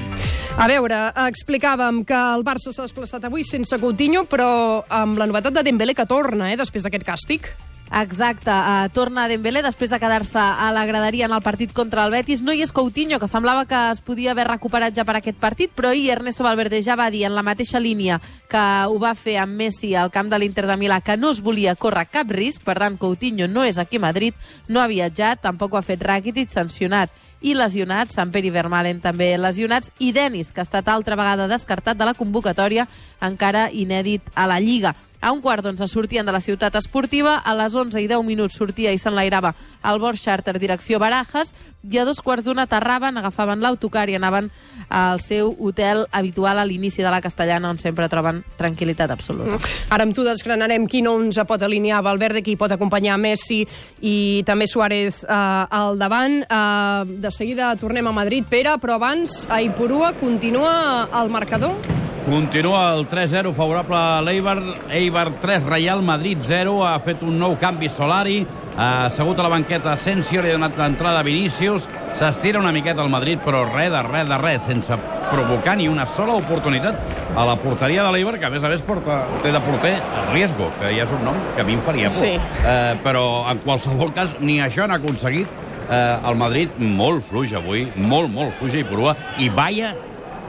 a 0.58 0.68
veure, 0.68 0.98
explicàvem 1.30 2.04
que 2.04 2.16
el 2.16 2.44
Barça 2.44 2.74
s'ha 2.75 2.84
desplaçat 2.84 3.24
avui 3.24 3.46
sense 3.48 3.80
Coutinho, 3.80 4.25
però 4.28 4.84
amb 4.90 5.18
la 5.18 5.28
novetat 5.28 5.56
de 5.56 5.64
Dembélé 5.64 5.96
que 5.96 6.06
torna, 6.06 6.52
eh, 6.52 6.58
després 6.60 6.84
d'aquest 6.84 7.08
càstig. 7.08 7.48
Exacte, 7.92 8.50
uh, 8.50 8.89
torna 8.92 9.27
Dembélé 9.30 9.62
després 9.62 9.92
de 9.94 10.00
quedar-se 10.01 10.42
a 10.42 10.72
la 10.74 10.86
graderia 10.89 11.27
en 11.30 11.36
el 11.36 11.44
partit 11.46 11.72
contra 11.72 12.04
el 12.04 12.12
Betis. 12.12 12.42
No 12.42 12.51
hi 12.51 12.63
és 12.65 12.74
Coutinho, 12.74 13.20
que 13.22 13.30
semblava 13.30 13.68
que 13.70 13.77
es 13.92 14.01
podia 14.01 14.34
haver 14.34 14.48
recuperat 14.50 14.96
ja 14.98 15.06
per 15.06 15.15
aquest 15.20 15.38
partit, 15.39 15.72
però 15.72 15.94
ahir 15.94 16.10
Ernesto 16.15 16.44
Valverde 16.44 16.82
ja 16.84 16.98
va 16.98 17.12
dir 17.13 17.24
en 17.30 17.36
la 17.38 17.46
mateixa 17.46 17.80
línia 17.80 18.20
que 18.50 18.63
ho 18.89 18.98
va 19.00 19.13
fer 19.15 19.38
amb 19.39 19.56
Messi 19.56 19.94
al 19.96 20.12
camp 20.12 20.34
de 20.34 20.39
l'Inter 20.42 20.65
de 20.65 20.80
Milà 20.82 21.00
que 21.06 21.15
no 21.15 21.32
es 21.32 21.44
volia 21.46 21.75
córrer 21.75 22.08
cap 22.12 22.34
risc, 22.34 22.65
per 22.65 22.80
tant 22.82 22.98
Coutinho 22.98 23.48
no 23.48 23.63
és 23.63 23.77
aquí 23.77 24.01
a 24.01 24.08
Madrid, 24.10 24.34
no 24.68 24.82
ha 24.82 24.89
viatjat, 24.92 25.46
tampoc 25.46 25.74
ho 25.74 25.80
ha 25.80 25.86
fet 25.86 26.04
Rakitic, 26.04 26.51
sancionat 26.51 27.13
i 27.46 27.54
lesionats, 27.54 28.15
Samper 28.18 28.42
i 28.48 28.51
Vermalen 28.54 29.00
també 29.04 29.36
lesionats, 29.38 29.92
i 30.00 30.12
Denis, 30.15 30.51
que 30.51 30.63
ha 30.63 30.65
estat 30.68 30.89
altra 30.89 31.18
vegada 31.20 31.50
descartat 31.51 31.98
de 31.98 32.08
la 32.08 32.15
convocatòria, 32.18 32.88
encara 33.22 33.68
inèdit 33.72 34.34
a 34.34 34.48
la 34.50 34.60
Lliga. 34.60 34.96
A 35.25 35.32
un 35.34 35.39
quart 35.41 35.65
d'onze 35.65 35.88
sortien 35.89 36.25
de 36.25 36.29
la 36.29 36.39
ciutat 36.39 36.75
esportiva, 36.77 37.39
a 37.41 37.55
les 37.58 37.74
11 37.74 37.98
i 37.98 38.05
10 38.05 38.22
minuts 38.27 38.60
sortia 38.60 38.91
i 38.94 39.00
s'enlairava 39.01 39.55
el 39.89 39.98
Bord 39.98 40.22
Charter 40.22 40.60
direcció 40.62 41.00
Barajas, 41.01 41.50
i 41.82 41.98
a 41.98 42.05
dos 42.05 42.22
quarts 42.22 42.46
d'una 42.46 42.67
aterraven, 42.70 43.17
agafaven 43.17 43.63
l'autocar 43.65 44.05
i 44.10 44.20
anaven 44.20 44.51
al 44.94 45.17
seu 45.25 45.50
hotel 45.58 46.05
habitual 46.12 46.62
a 46.62 46.65
l'inici 46.70 47.01
de 47.01 47.10
la 47.10 47.24
Castellana, 47.25 47.72
on 47.74 47.82
sempre 47.82 48.05
troben 48.05 48.44
tranquil·litat 48.60 49.15
absoluta. 49.17 49.58
Ara 49.89 50.05
amb 50.05 50.13
tu 50.13 50.22
desgranarem 50.27 50.86
qui 50.86 51.01
no 51.01 51.15
ens 51.17 51.41
pot 51.50 51.65
alinear 51.65 52.03
Valverde, 52.05 52.46
qui 52.46 52.53
pot 52.53 52.77
acompanyar 52.77 53.17
Messi 53.17 53.63
i 54.05 54.44
també 54.46 54.70
Suárez 54.70 55.24
eh, 55.25 55.34
al 55.34 55.98
davant. 55.98 56.44
Eh, 56.46 57.20
de 57.25 57.34
seguida 57.34 57.74
tornem 57.82 58.05
a 58.05 58.13
Madrid, 58.13 58.46
Pere, 58.46 58.77
però 58.77 59.01
abans 59.01 59.48
a 59.50 59.63
Ipurua 59.65 60.13
continua 60.22 61.10
el 61.17 61.34
marcador. 61.34 61.95
Continua 62.25 62.96
el 62.96 63.08
3-0 63.08 63.51
favorable 63.53 63.96
a 63.96 64.22
l'Eibar. 64.25 64.58
Eibar 64.89 65.39
3, 65.39 65.63
Real 65.63 66.01
Madrid 66.01 66.39
0. 66.41 66.79
Ha 66.82 66.98
fet 66.98 67.22
un 67.22 67.36
nou 67.38 67.53
canvi 67.62 67.86
Solari. 67.86 68.39
Ha 68.75 69.05
assegut 69.12 69.38
a 69.39 69.44
la 69.46 69.51
banqueta 69.53 69.91
Asensio, 69.94 70.41
li 70.41 70.50
ha 70.50 70.55
donat 70.58 70.74
l'entrada 70.79 71.22
a 71.22 71.24
Vinícius. 71.24 71.86
S'estira 72.17 72.58
una 72.60 72.72
miqueta 72.74 73.03
el 73.05 73.12
Madrid, 73.13 73.38
però 73.46 73.62
res 73.70 73.91
de 73.94 74.01
res 74.08 74.25
de 74.27 74.39
res, 74.41 74.65
sense 74.65 74.98
provocar 75.29 75.75
ni 75.77 75.86
una 75.88 76.08
sola 76.10 76.34
oportunitat 76.39 76.98
a 77.38 77.46
la 77.46 77.55
porteria 77.62 78.03
de 78.03 78.15
l'Eibar, 78.15 78.39
que 78.39 78.50
a 78.50 78.51
més 78.51 78.65
a 78.65 78.74
més 78.74 78.82
porta, 78.82 79.22
té 79.46 79.53
de 79.53 79.62
porter 79.67 79.94
Riesgo, 80.34 80.72
que 80.82 80.96
ja 80.96 81.05
és 81.05 81.13
un 81.13 81.24
nom 81.29 81.38
que 81.53 81.62
a 81.62 81.67
mi 81.67 81.77
em 81.77 81.86
faria 81.86 82.10
por. 82.10 82.25
Sí. 82.25 82.34
Eh, 82.65 82.98
però 83.05 83.46
en 83.51 83.62
qualsevol 83.63 84.12
cas 84.17 84.34
ni 84.41 84.58
això 84.65 84.89
n'ha 84.89 84.98
aconseguit. 84.98 85.62
Eh, 85.86 86.17
el 86.25 86.41
Madrid 86.41 86.74
molt 86.82 87.22
fluix 87.29 87.53
avui, 87.53 87.86
molt, 87.96 88.34
molt 88.34 88.58
fluix 88.58 88.82
i 88.82 88.84
porua. 88.84 89.13
I 89.38 89.51
Baia, 89.53 89.94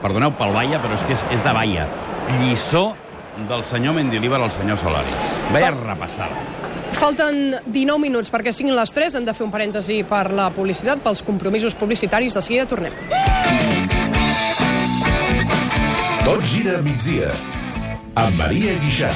perdoneu 0.03 0.33
pel 0.37 0.53
Baia, 0.55 0.81
però 0.83 0.97
és 0.97 1.03
que 1.07 1.15
és, 1.17 1.25
és 1.35 1.43
de 1.43 1.53
Baia. 1.55 1.87
Lliçó 2.39 2.91
del 3.49 3.63
senyor 3.63 3.95
Mendilibar 3.97 4.41
al 4.41 4.51
senyor 4.51 4.79
Solari. 4.81 5.13
Vaya 5.53 5.71
repassada. 5.75 6.45
Falten 6.97 7.51
19 7.65 7.99
minuts 8.01 8.31
perquè 8.33 8.53
siguin 8.55 8.75
les 8.77 8.93
3. 8.95 9.19
Hem 9.19 9.27
de 9.27 9.35
fer 9.37 9.45
un 9.45 9.53
parèntesi 9.53 10.01
per 10.07 10.27
la 10.33 10.49
publicitat, 10.55 11.03
pels 11.05 11.21
compromisos 11.27 11.75
publicitaris. 11.77 12.37
De 12.37 12.41
seguida 12.41 12.65
tornem. 12.65 12.95
Tot 16.25 16.43
gira 16.49 16.79
a 16.79 16.81
migdia. 16.85 17.31
Amb 18.17 18.41
Maria 18.41 18.73
Guixà. 18.81 19.13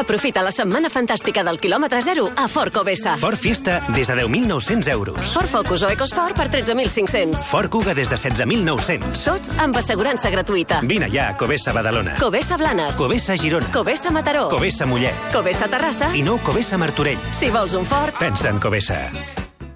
Aprofita 0.00 0.38
la 0.46 0.52
setmana 0.54 0.86
fantàstica 0.86 1.42
del 1.42 1.56
quilòmetre 1.58 1.98
zero 2.06 2.28
a 2.38 2.44
Ford 2.46 2.70
Covesa. 2.70 3.16
Ford 3.18 3.34
Fiesta 3.36 3.80
des 3.90 4.06
de 4.06 4.14
10.900 4.14 4.86
euros. 4.92 5.32
Ford 5.34 5.50
Focus 5.50 5.82
o 5.82 5.90
EcoSport 5.90 6.36
per 6.38 6.46
13.500. 6.48 7.42
Ford 7.50 7.72
Kuga 7.74 7.92
des 7.98 8.06
de 8.08 8.14
16.900. 8.14 9.24
Tots 9.24 9.50
amb 9.58 9.74
assegurança 9.82 10.30
gratuïta. 10.30 10.78
Vine 10.86 11.10
ja 11.10 11.32
a 11.32 11.36
Covesa 11.36 11.74
Badalona. 11.74 12.14
Covesa 12.22 12.56
Blanes. 12.56 13.02
Covesa 13.02 13.34
Girona. 13.34 13.66
Covesa 13.74 14.14
Mataró. 14.14 14.46
Covesa 14.54 14.86
Mollet. 14.86 15.26
Covesa 15.34 15.66
Terrassa. 15.66 16.14
I 16.14 16.22
nou 16.22 16.38
Covesa 16.38 16.78
Martorell. 16.78 17.18
Si 17.34 17.50
vols 17.50 17.74
un 17.74 17.84
Ford, 17.84 18.14
Pensa 18.22 18.54
en 18.54 18.62
Covesa. 18.62 19.08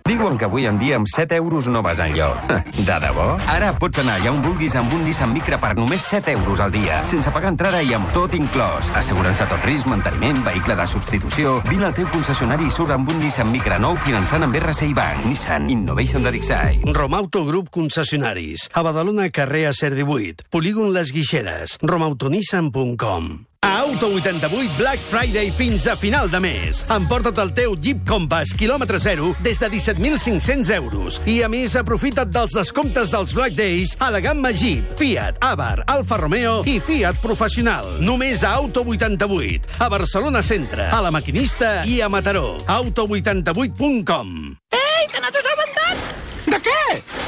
Diuen 0.05 0.35
que 0.37 0.45
avui 0.45 0.67
en 0.69 0.77
dia 0.77 0.99
amb 0.99 1.09
7 1.09 1.33
euros 1.41 1.65
no 1.73 1.81
vas 1.81 1.97
enlloc. 2.05 2.51
De 2.77 2.97
debò? 3.01 3.25
Ara 3.49 3.71
pots 3.81 4.03
anar 4.03 4.19
allà 4.19 4.35
on 4.35 4.43
vulguis 4.45 4.75
amb 4.77 4.93
un 4.93 5.01
Nissan 5.07 5.31
Micra 5.33 5.57
per 5.63 5.71
només 5.79 6.05
7 6.13 6.35
euros 6.37 6.61
al 6.61 6.75
dia, 6.75 6.99
sense 7.09 7.33
pagar 7.33 7.55
entrada 7.55 7.81
i 7.81 7.95
amb 7.97 8.11
tot 8.13 8.37
inclòs. 8.37 8.91
Assegurança 9.01 9.47
tot 9.49 9.65
risc, 9.65 9.89
manteniment, 9.89 10.43
vehicle 10.45 10.77
de 10.77 10.87
substitució... 10.93 11.55
Vine 11.71 11.89
al 11.89 11.97
teu 11.97 12.11
concessionari 12.13 12.69
i 12.69 12.75
surt 12.77 12.93
amb 12.99 13.09
un 13.09 13.25
Nissan 13.25 13.49
Micra 13.49 13.81
nou 13.81 13.97
finançant 14.05 14.45
amb 14.45 14.61
RCI 14.61 14.93
Bank. 14.93 15.25
Nissan 15.25 15.73
Innovation 15.73 16.29
that 16.29 16.37
excites. 16.37 16.85
Romauto 17.01 17.47
Group 17.49 17.73
Concessionaris. 17.73 18.69
A 18.77 18.85
Badalona, 18.85 19.31
carrer 19.33 19.71
Acer 19.73 19.95
18. 19.97 20.51
Polígon 20.53 20.93
Les 20.93 21.17
Guixeres. 21.17 21.79
romautonissan.com 21.81 23.54
a 23.65 23.79
Auto 23.81 24.09
88 24.13 24.77
Black 24.77 24.99
Friday 24.99 25.51
fins 25.51 25.87
a 25.87 25.97
final 25.97 26.29
de 26.31 26.39
mes. 26.41 26.85
Emporta't 26.93 27.39
el 27.41 27.53
teu 27.57 27.73
Jeep 27.81 28.03
Compass 28.05 28.53
quilòmetre 28.53 29.01
zero 29.01 29.31
des 29.41 29.57
de 29.59 29.71
17.500 29.73 30.69
euros. 30.77 31.17
I 31.25 31.39
a 31.47 31.49
més, 31.49 31.73
aprofita't 31.81 32.29
dels 32.35 32.53
descomptes 32.53 33.09
dels 33.15 33.33
Black 33.33 33.57
Days 33.57 33.95
a 34.05 34.11
la 34.13 34.21
gamma 34.21 34.53
Jeep, 34.53 34.93
Fiat, 35.01 35.41
Avar, 35.41 35.81
Alfa 35.89 36.21
Romeo 36.21 36.61
i 36.69 36.77
Fiat 36.77 37.23
Professional. 37.25 37.89
Només 38.05 38.45
a 38.45 38.53
Auto 38.61 38.85
88, 38.85 39.81
a 39.81 39.89
Barcelona 39.89 40.45
Centre, 40.45 40.91
a 40.93 41.01
La 41.01 41.15
Maquinista 41.15 41.81
i 41.89 42.03
a 42.05 42.11
Mataró. 42.13 42.59
Auto88.com 42.69 44.37
Ei, 44.77 45.09
te 45.09 45.25
n'has 45.25 45.41
assabentat? 45.41 46.15
De 46.53 46.61
què? 46.69 46.81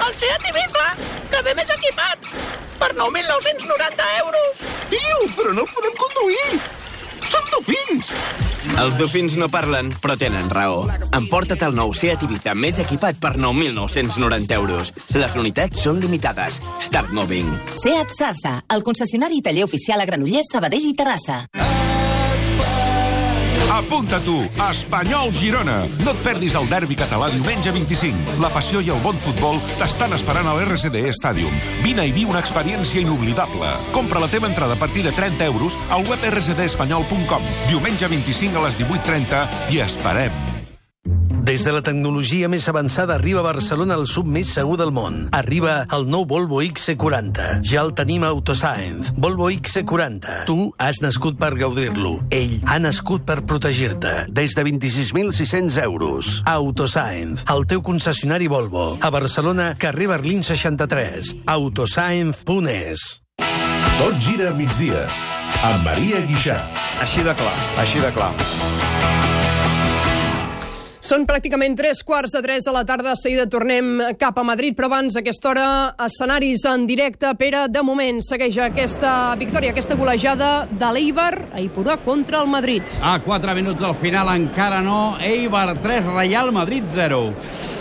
El 0.05 0.15
Seat 0.21 0.53
Ibiza, 0.53 0.89
que 1.33 1.45
ve 1.49 1.57
més 1.57 1.73
equipat, 1.73 2.29
per 2.81 2.95
9.990 2.95 4.11
euros. 4.23 4.65
Tio, 4.91 5.19
però 5.37 5.53
no 5.53 5.67
el 5.67 5.73
podem 5.75 5.97
conduir! 6.01 6.61
Som 7.27 7.47
dofins! 7.51 8.11
Els 8.77 8.97
dofins 8.99 9.37
no 9.41 9.49
parlen, 9.49 9.93
però 10.03 10.17
tenen 10.21 10.51
raó. 10.53 10.85
Emporta't 11.17 11.63
el 11.69 11.77
nou 11.79 11.95
Seat 11.97 12.27
Ibiza 12.27 12.55
més 12.59 12.81
equipat 12.83 13.21
per 13.23 13.37
9.990 13.39 14.59
euros. 14.59 14.93
Les 15.15 15.39
unitats 15.39 15.87
són 15.87 16.03
limitades. 16.03 16.61
Start 16.83 17.15
moving. 17.17 17.55
Seat 17.83 18.13
Sarsa, 18.19 18.59
el 18.75 18.85
concessionari 18.87 19.41
i 19.41 19.47
taller 19.47 19.65
oficial 19.67 20.03
a 20.03 20.09
Granollers, 20.11 20.53
Sabadell 20.53 20.91
i 20.91 20.95
Terrassa. 20.99 21.45
Apunta 23.97 24.21
tu, 24.21 24.43
Espanyol 24.61 25.31
Girona. 25.33 25.79
No 26.05 26.13
et 26.13 26.19
perdis 26.21 26.53
el 26.59 26.67
derbi 26.69 26.99
català 27.01 27.31
diumenge 27.33 27.71
25. 27.73 28.35
La 28.45 28.51
passió 28.53 28.83
i 28.85 28.91
el 28.93 28.99
bon 29.01 29.17
futbol 29.17 29.57
t'estan 29.81 30.13
esperant 30.13 30.45
a 30.51 30.53
l'RCD 30.53 31.01
Stadium. 31.17 31.55
Vine 31.81 32.05
i 32.05 32.13
viu 32.13 32.29
una 32.29 32.43
experiència 32.45 33.01
inoblidable. 33.01 33.71
Compra 33.97 34.21
la 34.21 34.29
teva 34.29 34.51
entrada 34.51 34.77
a 34.77 34.83
partir 34.83 35.07
de 35.07 35.15
30 35.17 35.49
euros 35.49 35.79
al 35.89 36.05
web 36.11 36.29
rcdespanyol.com. 36.29 37.49
Diumenge 37.71 38.13
25 38.13 38.61
a 38.61 38.67
les 38.69 38.77
18.30 38.85 39.73
i 39.73 39.81
esperem. 39.87 40.46
Des 41.47 41.63
de 41.63 41.71
la 41.71 41.79
tecnologia 41.79 42.49
més 42.51 42.65
avançada 42.67 43.15
arriba 43.15 43.39
a 43.39 43.47
Barcelona 43.47 43.95
el 43.95 44.09
sub 44.11 44.27
més 44.27 44.49
segur 44.57 44.75
del 44.81 44.91
món. 44.91 45.29
Arriba 45.37 45.77
el 45.95 46.09
nou 46.11 46.25
Volvo 46.27 46.59
XC40. 46.65 47.61
Ja 47.63 47.85
el 47.85 47.93
tenim 47.95 48.25
a 48.27 48.33
Autoscience. 48.35 49.13
Volvo 49.15 49.47
XC40. 49.55 50.41
Tu 50.49 50.57
has 50.83 50.99
nascut 51.05 51.39
per 51.39 51.53
gaudir-lo. 51.55 52.17
Ell 52.35 52.57
ha 52.67 52.81
nascut 52.83 53.23
per 53.29 53.45
protegir-te. 53.47 54.25
Des 54.27 54.59
de 54.59 54.65
26.600 54.67 55.79
euros. 55.85 56.33
Autoscience. 56.51 57.47
El 57.55 57.63
teu 57.71 57.79
concessionari 57.79 58.51
Volvo. 58.51 58.97
A 58.99 59.13
Barcelona, 59.15 59.77
carrer 59.79 60.11
Berlín 60.17 60.43
63. 60.43 61.31
Autoscience.es. 61.47 63.07
Tot 64.01 64.19
gira 64.19 64.51
a 64.51 64.59
migdia. 64.59 65.07
Amb 65.63 65.87
Maria 65.87 66.27
Guixà. 66.27 66.59
Així 67.07 67.23
de 67.23 67.39
clar. 67.39 67.57
Així 67.87 68.03
de 68.03 68.11
clar. 68.19 68.35
Són 71.07 71.23
pràcticament 71.23 71.77
tres 71.79 72.01
quarts 72.03 72.33
de 72.35 72.41
tres 72.43 72.65
de 72.67 72.73
la 72.75 72.81
tarda. 72.83 73.13
De 73.13 73.21
seguida 73.21 73.45
tornem 73.47 74.01
cap 74.19 74.41
a 74.41 74.43
Madrid, 74.43 74.75
però 74.75 74.89
abans, 74.89 75.15
a 75.15 75.21
aquesta 75.21 75.53
hora, 75.53 75.67
escenaris 76.03 76.65
en 76.67 76.89
directe. 76.89 77.31
Pere, 77.39 77.61
de 77.71 77.85
moment, 77.87 78.19
segueix 78.27 78.59
aquesta 78.65 79.13
victòria, 79.39 79.71
aquesta 79.71 79.95
golejada 79.95 80.51
de 80.67 80.91
l'Eibar 80.97 81.31
a 81.53 81.63
Ipurua 81.63 82.01
contra 82.03 82.43
el 82.43 82.51
Madrid. 82.51 82.97
A 82.99 83.21
4 83.23 83.55
minuts 83.55 83.87
al 83.87 83.95
final 83.95 84.35
encara 84.35 84.83
no. 84.83 85.15
Eibar 85.23 85.77
3, 85.79 86.11
Real 86.17 86.51
Madrid 86.51 86.91
0. 86.91 87.23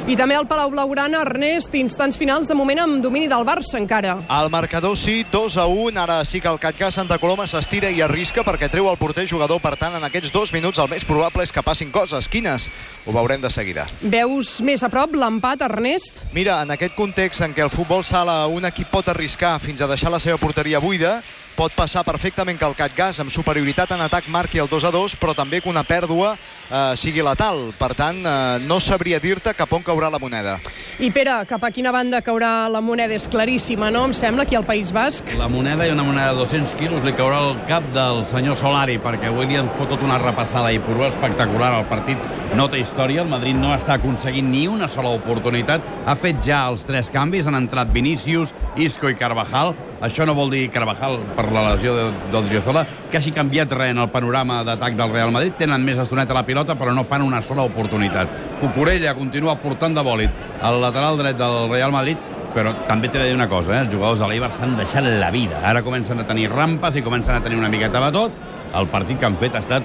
I 0.05 0.13
també 0.13 0.35
al 0.37 0.45
Palau 0.45 0.69
Blaugrana, 0.69 1.23
Ernest, 1.25 1.73
instants 1.79 2.13
finals, 2.21 2.45
de 2.45 2.53
moment 2.53 2.77
amb 2.83 2.99
domini 3.01 3.25
del 3.25 3.41
Barça 3.41 3.79
encara. 3.79 4.11
El 4.29 4.51
marcador 4.53 4.93
sí, 5.01 5.23
2 5.31 5.55
a 5.57 5.65
1. 5.65 5.97
Ara 5.97 6.19
sí 6.29 6.37
que 6.43 6.51
el 6.51 6.59
Catcà 6.61 6.91
Santa 6.93 7.17
Coloma 7.17 7.47
s'estira 7.49 7.89
i 7.89 8.03
arrisca 8.05 8.43
perquè 8.45 8.69
treu 8.69 8.85
el 8.91 8.99
porter 9.01 9.25
jugador. 9.25 9.57
Per 9.63 9.73
tant, 9.81 9.95
en 9.97 10.05
aquests 10.05 10.29
dos 10.29 10.53
minuts 10.53 10.77
el 10.77 10.91
més 10.91 11.07
probable 11.09 11.41
és 11.41 11.49
que 11.49 11.63
passin 11.65 11.89
coses. 11.89 12.29
Quines? 12.29 12.67
Ho 13.07 13.15
veurem 13.17 13.41
de 13.41 13.49
seguida. 13.49 13.87
Veus 14.03 14.59
més 14.61 14.85
a 14.85 14.91
prop 14.93 15.17
l'empat, 15.17 15.65
Ernest? 15.65 16.27
Mira, 16.37 16.59
en 16.61 16.75
aquest 16.77 16.93
context 16.93 17.41
en 17.41 17.57
què 17.57 17.65
el 17.65 17.73
futbol 17.73 18.05
sala 18.05 18.43
un 18.45 18.69
equip 18.69 18.93
pot 18.93 19.09
arriscar 19.09 19.55
fins 19.57 19.81
a 19.81 19.89
deixar 19.89 20.13
la 20.13 20.21
seva 20.21 20.37
porteria 20.37 20.77
buida, 20.85 21.15
pot 21.55 21.71
passar 21.75 22.03
perfectament 22.03 22.59
que 22.59 22.67
el 22.67 22.75
Catgas 22.75 23.21
amb 23.23 23.31
superioritat 23.31 23.93
en 23.95 24.03
atac 24.03 24.27
marqui 24.31 24.59
el 24.59 24.67
2 24.69 24.85
a 24.85 24.91
2, 24.91 25.15
però 25.21 25.33
també 25.35 25.61
que 25.63 25.71
una 25.71 25.85
pèrdua 25.87 26.33
eh, 26.35 26.93
sigui 26.99 27.23
letal. 27.23 27.71
Per 27.79 27.93
tant, 27.95 28.19
eh, 28.19 28.59
no 28.67 28.81
sabria 28.83 29.21
dir-te 29.23 29.55
cap 29.55 29.71
on 29.73 29.83
caurà 29.85 30.11
la 30.11 30.19
moneda. 30.19 30.57
I 30.99 31.09
Pere, 31.15 31.37
cap 31.47 31.63
a 31.63 31.71
quina 31.71 31.93
banda 31.95 32.21
caurà 32.23 32.67
la 32.71 32.81
moneda 32.83 33.15
és 33.15 33.27
claríssima, 33.31 33.89
no? 33.91 34.05
Em 34.09 34.13
sembla, 34.15 34.43
aquí 34.43 34.55
al 34.59 34.67
País 34.67 34.91
Basc. 34.95 35.35
La 35.39 35.47
moneda 35.51 35.87
i 35.87 35.93
una 35.95 36.03
moneda 36.03 36.33
de 36.33 36.43
200 36.43 36.75
quilos 36.79 37.03
li 37.07 37.15
caurà 37.15 37.39
al 37.39 37.57
cap 37.69 37.87
del 37.95 38.25
senyor 38.31 38.59
Solari, 38.59 38.99
perquè 38.99 39.31
avui 39.31 39.47
li 39.49 39.59
han 39.59 39.71
fotut 39.79 40.03
una 40.03 40.19
repassada 40.21 40.73
i 40.75 40.81
purua 40.83 41.09
espectacular 41.13 41.71
al 41.73 41.87
partit. 41.91 42.19
No 42.55 42.67
té 42.71 42.79
història, 42.79 43.23
el 43.23 43.31
Madrid 43.31 43.57
no 43.59 43.73
està 43.75 43.97
aconseguint 43.97 44.47
ni 44.51 44.65
una 44.71 44.87
sola 44.91 45.11
oportunitat. 45.15 45.83
Ha 46.05 46.15
fet 46.19 46.43
ja 46.45 46.65
els 46.69 46.85
tres 46.87 47.11
canvis, 47.11 47.47
han 47.47 47.59
entrat 47.59 47.91
Vinícius, 47.95 48.53
Isco 48.75 49.09
i 49.11 49.17
Carvajal. 49.19 49.73
Això 50.01 50.25
no 50.25 50.33
vol 50.35 50.49
dir 50.51 50.69
Carvajal 50.69 51.17
per 51.35 51.51
la 51.51 51.69
lesió 51.71 51.95
de- 51.95 52.11
del 52.31 52.49
Driozola, 52.49 52.85
que 53.09 53.17
hagi 53.17 53.31
canviat 53.31 53.71
res 53.71 53.91
en 53.91 53.97
el 53.99 54.09
panorama 54.09 54.63
d'atac 54.63 54.93
del 54.93 55.11
Real 55.11 55.31
Madrid. 55.31 55.53
Tenen 55.57 55.83
més 55.83 55.97
estoneta 55.97 56.33
la 56.33 56.45
pilota, 56.45 56.75
però 56.75 56.93
no 56.93 57.03
fan 57.03 57.21
una 57.21 57.41
sola 57.41 57.63
oportunitat. 57.63 58.27
Cucurella 58.59 59.15
continua 59.15 59.55
portant 59.55 59.95
de 59.95 60.01
bòlit 60.01 60.29
al 60.61 60.81
lateral 60.81 61.17
dret 61.17 61.37
del 61.37 61.69
Real 61.71 61.91
Madrid, 61.91 62.17
però 62.53 62.73
també 62.87 63.09
t'he 63.09 63.19
de 63.19 63.25
dir 63.27 63.35
una 63.35 63.47
cosa, 63.49 63.75
eh? 63.77 63.81
els 63.85 63.93
jugadors 63.93 64.19
de 64.19 64.27
l'Eibar 64.27 64.51
s'han 64.51 64.77
deixat 64.77 65.03
la 65.03 65.31
vida. 65.31 65.59
Ara 65.63 65.81
comencen 65.83 66.19
a 66.19 66.25
tenir 66.25 66.49
rampes 66.49 66.95
i 66.95 67.01
comencen 67.01 67.35
a 67.35 67.41
tenir 67.41 67.57
una 67.57 67.69
miqueta 67.69 67.99
de 67.99 68.11
tot. 68.11 68.31
El 68.75 68.87
partit 68.87 69.17
que 69.19 69.25
han 69.25 69.35
fet 69.35 69.55
ha 69.55 69.59
estat 69.59 69.83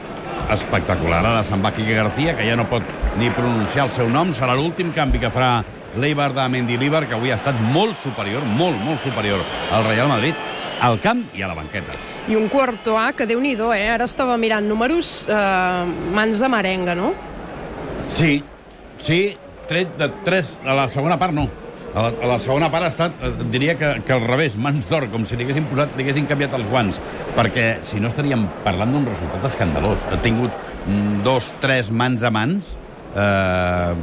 espectacular. 0.50 1.25
Ara 1.25 1.45
se'n 1.45 1.62
va 1.64 1.71
Quique 1.73 1.95
García, 1.95 2.37
que 2.37 2.47
ja 2.49 2.57
no 2.57 2.69
pot 2.69 2.83
ni 3.19 3.31
pronunciar 3.31 3.85
el 3.87 3.90
seu 3.90 4.09
nom. 4.09 4.31
Serà 4.31 4.55
l'últim 4.57 4.93
canvi 4.93 5.19
que 5.21 5.31
farà 5.31 5.62
l'Eibar 5.97 6.32
de 6.35 6.47
Mendilibar, 6.49 7.06
que 7.09 7.16
avui 7.16 7.32
ha 7.32 7.38
estat 7.40 7.59
molt 7.75 7.99
superior, 7.99 8.44
molt, 8.44 8.78
molt 8.85 9.00
superior 9.02 9.42
al 9.73 9.87
Real 9.88 10.11
Madrid, 10.11 10.35
al 10.80 11.00
camp 11.00 11.25
i 11.37 11.42
a 11.42 11.50
la 11.50 11.56
banqueta. 11.59 11.97
I 12.28 12.37
un 12.38 12.49
quarto 12.49 12.97
A, 12.99 13.11
que 13.12 13.26
déu 13.28 13.40
nhi 13.40 13.54
eh? 13.54 13.88
Ara 13.90 14.04
estava 14.04 14.37
mirant 14.37 14.66
números, 14.66 15.26
eh, 15.28 15.85
mans 16.14 16.38
de 16.38 16.49
merenga, 16.49 16.94
no? 16.94 17.12
Sí, 18.09 18.42
sí, 18.99 19.37
tret 19.68 19.97
de 19.99 20.09
3 20.25 20.61
a 20.64 20.75
la 20.75 20.88
segona 20.88 21.18
part 21.18 21.35
no. 21.35 21.49
A 21.90 22.02
la, 22.04 22.11
a 22.23 22.26
la 22.26 22.38
segona 22.38 22.70
part 22.70 22.87
ha 22.87 22.88
estat, 22.88 23.12
eh, 23.20 23.32
diria 23.50 23.76
que, 23.76 24.00
que 24.06 24.12
al 24.12 24.23
revés, 24.23 24.56
mans 24.56 24.88
d'or, 24.88 25.09
com 25.11 25.25
si 25.26 25.37
li 25.37 25.44
haguessin, 25.44 25.66
posat, 25.70 25.97
li 25.97 26.06
haguessin 26.06 26.28
canviat 26.30 26.54
els 26.59 26.68
guants, 26.70 27.00
perquè 27.37 27.80
si 27.82 28.00
no 28.00 28.09
estaríem 28.09 28.47
parlant 28.64 28.94
d'un 28.94 29.09
resultat 29.11 29.44
escandalós. 29.50 30.06
Ha 30.11 30.20
tingut 30.23 30.54
mm, 30.87 31.23
dos, 31.26 31.52
tres 31.61 31.90
mans 31.90 32.23
a 32.23 32.30
mans 32.30 32.76
eh, 33.16 33.94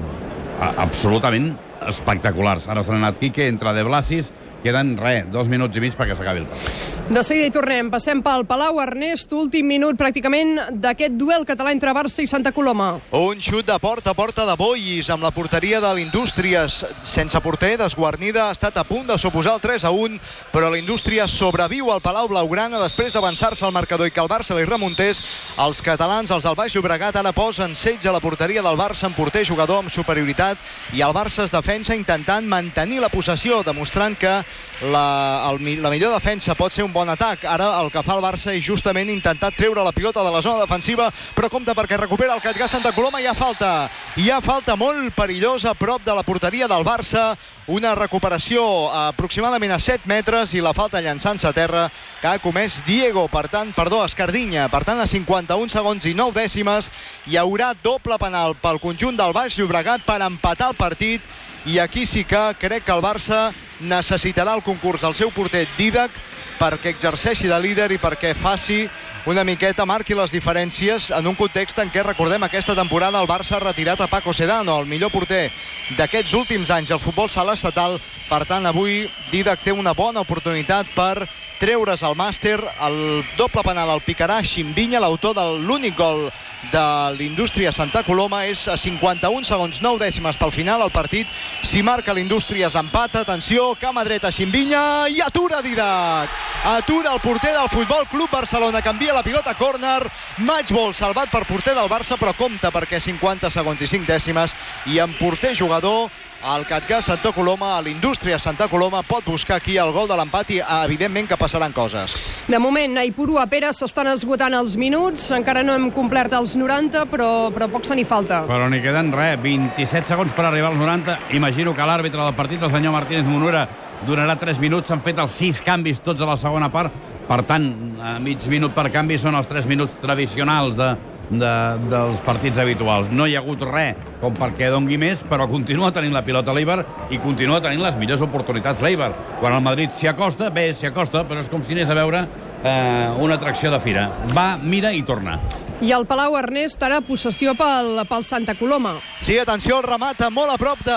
absolutament 0.75 1.56
espectaculars. 1.88 2.67
Ara 2.70 2.84
s'ha 2.84 2.96
anat 2.96 3.20
Quique, 3.22 3.48
entra 3.48 3.74
De 3.74 3.84
Blasis, 3.88 4.32
queden, 4.64 4.96
res, 4.98 5.28
dos 5.32 5.50
minuts 5.52 5.78
i 5.78 5.84
mig 5.84 5.96
perquè 5.98 6.16
s'acabi 6.18 6.44
el 6.44 6.48
partit. 6.50 6.98
De 7.08 7.22
seguida 7.24 7.48
hi 7.48 7.52
tornem. 7.56 7.88
Passem 7.88 8.20
pel 8.20 8.44
Palau. 8.44 8.82
Ernest, 8.84 9.32
últim 9.32 9.64
minut 9.70 9.96
pràcticament 9.96 10.58
d'aquest 10.84 11.14
duel 11.16 11.46
català 11.48 11.72
entre 11.72 11.94
Barça 11.96 12.20
i 12.20 12.28
Santa 12.28 12.52
Coloma. 12.52 12.98
Un 13.16 13.40
xut 13.40 13.64
de 13.70 13.78
porta 13.80 14.12
a 14.12 14.18
porta 14.18 14.44
de 14.44 14.58
Bois 14.60 15.08
amb 15.14 15.24
la 15.24 15.32
porteria 15.32 15.80
de 15.80 15.94
l'Indústries 15.96 16.82
sense 17.00 17.40
porter, 17.40 17.78
desguarnida, 17.80 18.50
ha 18.50 18.56
estat 18.58 18.76
a 18.76 18.84
punt 18.84 19.08
de 19.08 19.18
suposar 19.18 19.54
el 19.56 19.64
3 19.64 19.86
a 19.88 19.92
1, 19.96 20.20
però 20.52 20.72
l'Indústria 20.74 21.30
sobreviu 21.32 21.94
al 21.94 22.04
Palau 22.04 22.28
Blaugrana 22.28 22.82
després 22.84 23.16
d'avançar-se 23.16 23.64
al 23.66 23.76
marcador 23.76 24.12
i 24.12 24.12
que 24.12 24.22
el 24.22 24.32
Barça 24.32 24.58
li 24.58 24.68
remuntés. 24.68 25.24
Els 25.64 25.82
catalans, 25.82 26.32
els 26.32 26.44
del 26.44 26.60
Baix 26.60 26.76
Llobregat, 26.76 27.16
ara 27.16 27.32
posen 27.32 27.76
setge 27.76 28.12
a 28.12 28.16
la 28.18 28.24
porteria 28.24 28.66
del 28.66 28.76
Barça 28.80 29.08
amb 29.08 29.16
porter 29.16 29.46
jugador 29.48 29.80
amb 29.86 29.94
superioritat 29.94 30.60
i 30.92 31.06
el 31.08 31.16
Barça 31.16 31.46
es 31.48 31.56
defensa 31.56 31.96
intentant 31.96 32.46
mantenir 32.48 33.00
la 33.00 33.14
possessió, 33.14 33.64
demostrant 33.64 34.20
que 34.20 34.36
la, 34.82 35.50
el, 35.50 35.82
la 35.82 35.89
millor 35.89 36.13
defensa 36.13 36.54
pot 36.56 36.74
ser 36.74 36.84
un 36.86 36.94
bon 36.94 37.10
atac. 37.10 37.46
Ara 37.50 37.70
el 37.82 37.89
que 37.92 38.04
fa 38.06 38.18
el 38.18 38.24
Barça 38.24 38.54
és 38.54 38.66
justament 38.66 39.10
intentar 39.10 39.51
treure 39.56 39.84
la 39.84 39.94
pilota 39.96 40.24
de 40.24 40.32
la 40.34 40.42
zona 40.46 40.62
defensiva, 40.66 41.10
però 41.36 41.50
compta 41.50 41.75
perquè 41.77 41.98
recupera 41.98 42.36
el 42.36 42.44
Catllà 42.44 42.68
Santa 42.70 42.94
Coloma 42.94 43.22
hi 43.22 43.27
ha 43.27 43.36
falta. 43.38 43.89
Hi 44.18 44.30
ha 44.30 44.42
falta 44.42 44.75
molt 44.77 45.13
perillosa 45.18 45.72
a 45.72 45.77
prop 45.77 46.06
de 46.06 46.13
la 46.13 46.25
porteria 46.27 46.68
del 46.70 46.86
Barça. 46.86 47.32
Una 47.68 47.96
recuperació 47.98 48.62
aproximadament 49.10 49.74
a 49.75 49.80
7 49.80 50.08
metres 50.08 50.54
i 50.56 50.62
la 50.63 50.75
falta 50.77 51.01
llançant-se 51.04 51.50
a 51.50 51.56
terra 51.56 51.88
que 52.22 52.30
ha 52.30 52.39
comès 52.39 52.80
Diego, 52.86 53.25
per 53.27 53.48
tant, 53.51 53.74
perdó, 53.75 54.04
Escardinya. 54.06 54.70
Per 54.72 54.84
tant, 54.88 55.01
a 55.01 55.08
51 55.10 55.74
segons 55.74 56.06
i 56.08 56.13
9 56.16 56.38
dècimes 56.38 56.92
hi 57.27 57.36
haurà 57.36 57.74
doble 57.84 58.16
penal 58.22 58.56
pel 58.62 58.80
conjunt 58.80 59.18
del 59.18 59.36
Baix 59.36 59.58
Llobregat 59.58 60.06
per 60.08 60.22
empatar 60.24 60.72
el 60.72 60.80
partit 60.80 61.25
i 61.67 61.79
aquí 61.79 62.05
sí 62.05 62.24
que 62.24 62.55
crec 62.59 62.86
que 62.88 62.95
el 62.95 63.03
Barça 63.03 63.51
necessitarà 63.83 64.53
el 64.55 64.63
concurs 64.63 65.03
del 65.03 65.15
seu 65.19 65.31
porter 65.36 65.65
Didac 65.77 66.15
perquè 66.57 66.93
exerceixi 66.95 67.51
de 67.51 67.59
líder 67.59 67.91
i 67.91 68.00
perquè 68.01 68.31
faci 68.33 68.86
una 69.27 69.43
miqueta, 69.43 69.84
marqui 69.84 70.15
les 70.15 70.31
diferències 70.31 71.10
en 71.12 71.25
un 71.27 71.36
context 71.36 71.81
en 71.84 71.89
què, 71.91 72.00
recordem, 72.05 72.46
aquesta 72.48 72.75
temporada 72.77 73.19
el 73.19 73.27
Barça 73.27 73.57
ha 73.57 73.60
retirat 73.60 74.00
a 74.00 74.07
Paco 74.07 74.31
Sedano, 74.31 74.77
el 74.79 74.88
millor 74.88 75.12
porter 75.12 75.50
d'aquests 75.98 76.31
últims 76.39 76.72
anys 76.72 76.93
al 76.96 77.03
futbol 77.03 77.27
sala 77.27 77.57
estatal. 77.60 78.00
Per 78.29 78.46
tant, 78.48 78.63
avui 78.65 79.03
Didac 79.27 79.65
té 79.65 79.75
una 79.75 79.91
bona 79.91 80.24
oportunitat 80.24 80.88
per 80.96 81.27
treure's 81.60 82.03
al 82.03 82.15
màster. 82.15 82.62
El 82.88 83.25
doble 83.38 83.63
penal 83.65 83.91
el 83.91 84.03
picarà 84.05 84.39
Ximbinya, 84.46 85.01
l'autor 85.01 85.36
de 85.36 85.46
l'únic 85.60 85.98
gol 85.98 86.29
de 86.72 87.13
l'Indústria 87.17 87.72
Santa 87.72 88.03
Coloma. 88.03 88.43
És 88.46 88.67
a 88.67 88.77
51 88.77 89.45
segons 89.47 89.82
9 89.82 90.02
dècimes 90.06 90.38
pel 90.38 90.54
final 90.54 90.84
el 90.86 90.93
partit. 90.93 91.28
Si 91.63 91.84
marca 91.84 92.13
l'Indústria 92.13 92.69
s'empata. 92.69 93.25
Atenció, 93.25 93.73
cama 93.80 94.06
dreta 94.08 94.32
Ximbinya 94.32 95.08
i 95.10 95.21
atura 95.25 95.62
Didac. 95.62 96.30
Atura 96.78 97.13
el 97.13 97.21
porter 97.21 97.54
del 97.54 97.69
Futbol 97.73 98.08
Club 98.12 98.30
Barcelona. 98.32 98.82
Canvia 98.82 99.16
la 99.17 99.23
pilota 99.23 99.56
córner. 99.58 100.06
Matchball 100.45 100.93
salvat 100.93 101.32
per 101.34 101.41
porter 101.49 101.73
del 101.73 101.89
Barça, 101.89 102.19
però 102.21 102.36
compta 102.38 102.69
perquè 102.69 102.99
50 103.01 103.49
segons 103.49 103.82
i 103.82 103.89
5 103.89 104.06
dècimes 104.06 104.53
i 104.93 104.99
en 105.01 105.15
porter 105.17 105.56
jugador 105.58 106.12
el 106.38 106.67
Catgà 106.69 106.99
Santa 107.01 107.32
Coloma, 107.34 107.71
a 107.77 107.82
l'Indústria 107.82 108.38
Santa 108.38 108.67
Coloma, 108.69 109.01
pot 109.01 109.25
buscar 109.25 109.58
aquí 109.58 109.80
el 109.82 109.89
gol 109.91 110.06
de 110.08 110.13
l'empat 110.19 110.51
i 110.53 110.60
evidentment 110.62 111.25
que 111.32 111.38
passaran 111.39 111.73
coses. 111.73 112.13
De 112.47 112.60
moment, 112.62 112.99
a 113.01 113.08
Ipurú, 113.10 113.39
a 113.41 113.47
Pere, 113.49 113.71
s'estan 113.73 114.12
esgotant 114.13 114.53
els 114.53 114.77
minuts. 114.77 115.32
Encara 115.34 115.65
no 115.65 115.73
hem 115.73 115.89
complert 115.95 116.38
els 116.38 116.53
90, 116.56 117.08
però, 117.10 117.49
però 117.56 117.71
poc 117.73 117.89
se 117.89 117.97
n'hi 117.97 118.06
falta. 118.06 118.43
Però 118.45 118.69
n'hi 118.69 118.84
queden 118.86 119.10
res, 119.17 119.41
27 119.41 120.13
segons 120.13 120.38
per 120.38 120.45
arribar 120.45 120.69
als 120.69 120.77
90. 120.77 121.17
Imagino 121.41 121.73
que 121.73 121.89
l'àrbitre 121.89 122.21
del 122.21 122.38
partit, 122.38 122.62
el 122.62 122.71
senyor 122.71 122.93
Martínez 122.93 123.25
Monura, 123.25 123.65
donarà 124.05 124.38
3 124.38 124.60
minuts. 124.62 124.91
S'han 124.91 125.03
fet 125.05 125.19
els 125.23 125.36
6 125.39 125.62
canvis, 125.65 126.01
tots 126.05 126.21
a 126.21 126.29
la 126.29 126.38
segona 126.38 126.69
part. 126.73 126.93
Per 127.27 127.41
tant, 127.43 127.67
a 127.99 128.17
mig 128.23 128.45
minut 128.47 128.75
per 128.75 128.88
canvi 128.93 129.17
són 129.19 129.36
els 129.36 129.49
3 129.49 129.67
minuts 129.67 129.97
tradicionals 129.99 130.77
de, 130.79 130.93
de, 131.29 131.51
dels 131.91 132.21
partits 132.23 132.60
habituals. 132.63 133.12
No 133.12 133.27
hi 133.27 133.36
ha 133.36 133.41
hagut 133.43 133.65
res 133.67 133.99
com 134.21 134.36
perquè 134.38 134.71
dongui 134.71 134.97
més, 135.01 135.25
però 135.27 135.49
continua 135.51 135.91
tenint 135.91 136.15
la 136.15 136.23
pilota 136.25 136.55
l'Eibar 136.55 136.79
i 137.12 137.19
continua 137.19 137.60
tenint 137.63 137.83
les 137.83 137.99
millors 137.99 138.23
oportunitats 138.23 138.83
l'Eibar. 138.86 139.12
Quan 139.41 139.60
el 139.60 139.63
Madrid 139.65 139.93
s'hi 139.93 140.10
acosta, 140.12 140.49
bé, 140.53 140.69
s'hi 140.73 140.88
acosta, 140.89 141.25
però 141.27 141.43
és 141.43 141.51
com 141.51 141.63
si 141.63 141.75
anés 141.75 141.91
a 141.91 141.99
veure 141.99 142.23
eh, 142.63 143.07
una 143.19 143.36
atracció 143.36 143.73
de 143.73 143.83
fira. 143.83 144.10
Va, 144.33 144.53
mira 144.63 144.95
i 144.95 145.03
torna. 145.03 145.41
I 145.78 145.92
el 145.94 146.08
Palau 146.10 146.34
Ernest, 146.40 146.82
ara 146.82 147.04
possessió 147.06 147.52
pel, 147.54 148.00
pel 148.10 148.24
Santa 148.26 148.56
Coloma. 148.58 148.96
Sí, 149.22 149.36
atenció, 149.38 149.78
el 149.78 149.86
remata 149.86 150.32
molt 150.34 150.50
a 150.50 150.58
prop 150.58 150.80
de, 150.82 150.96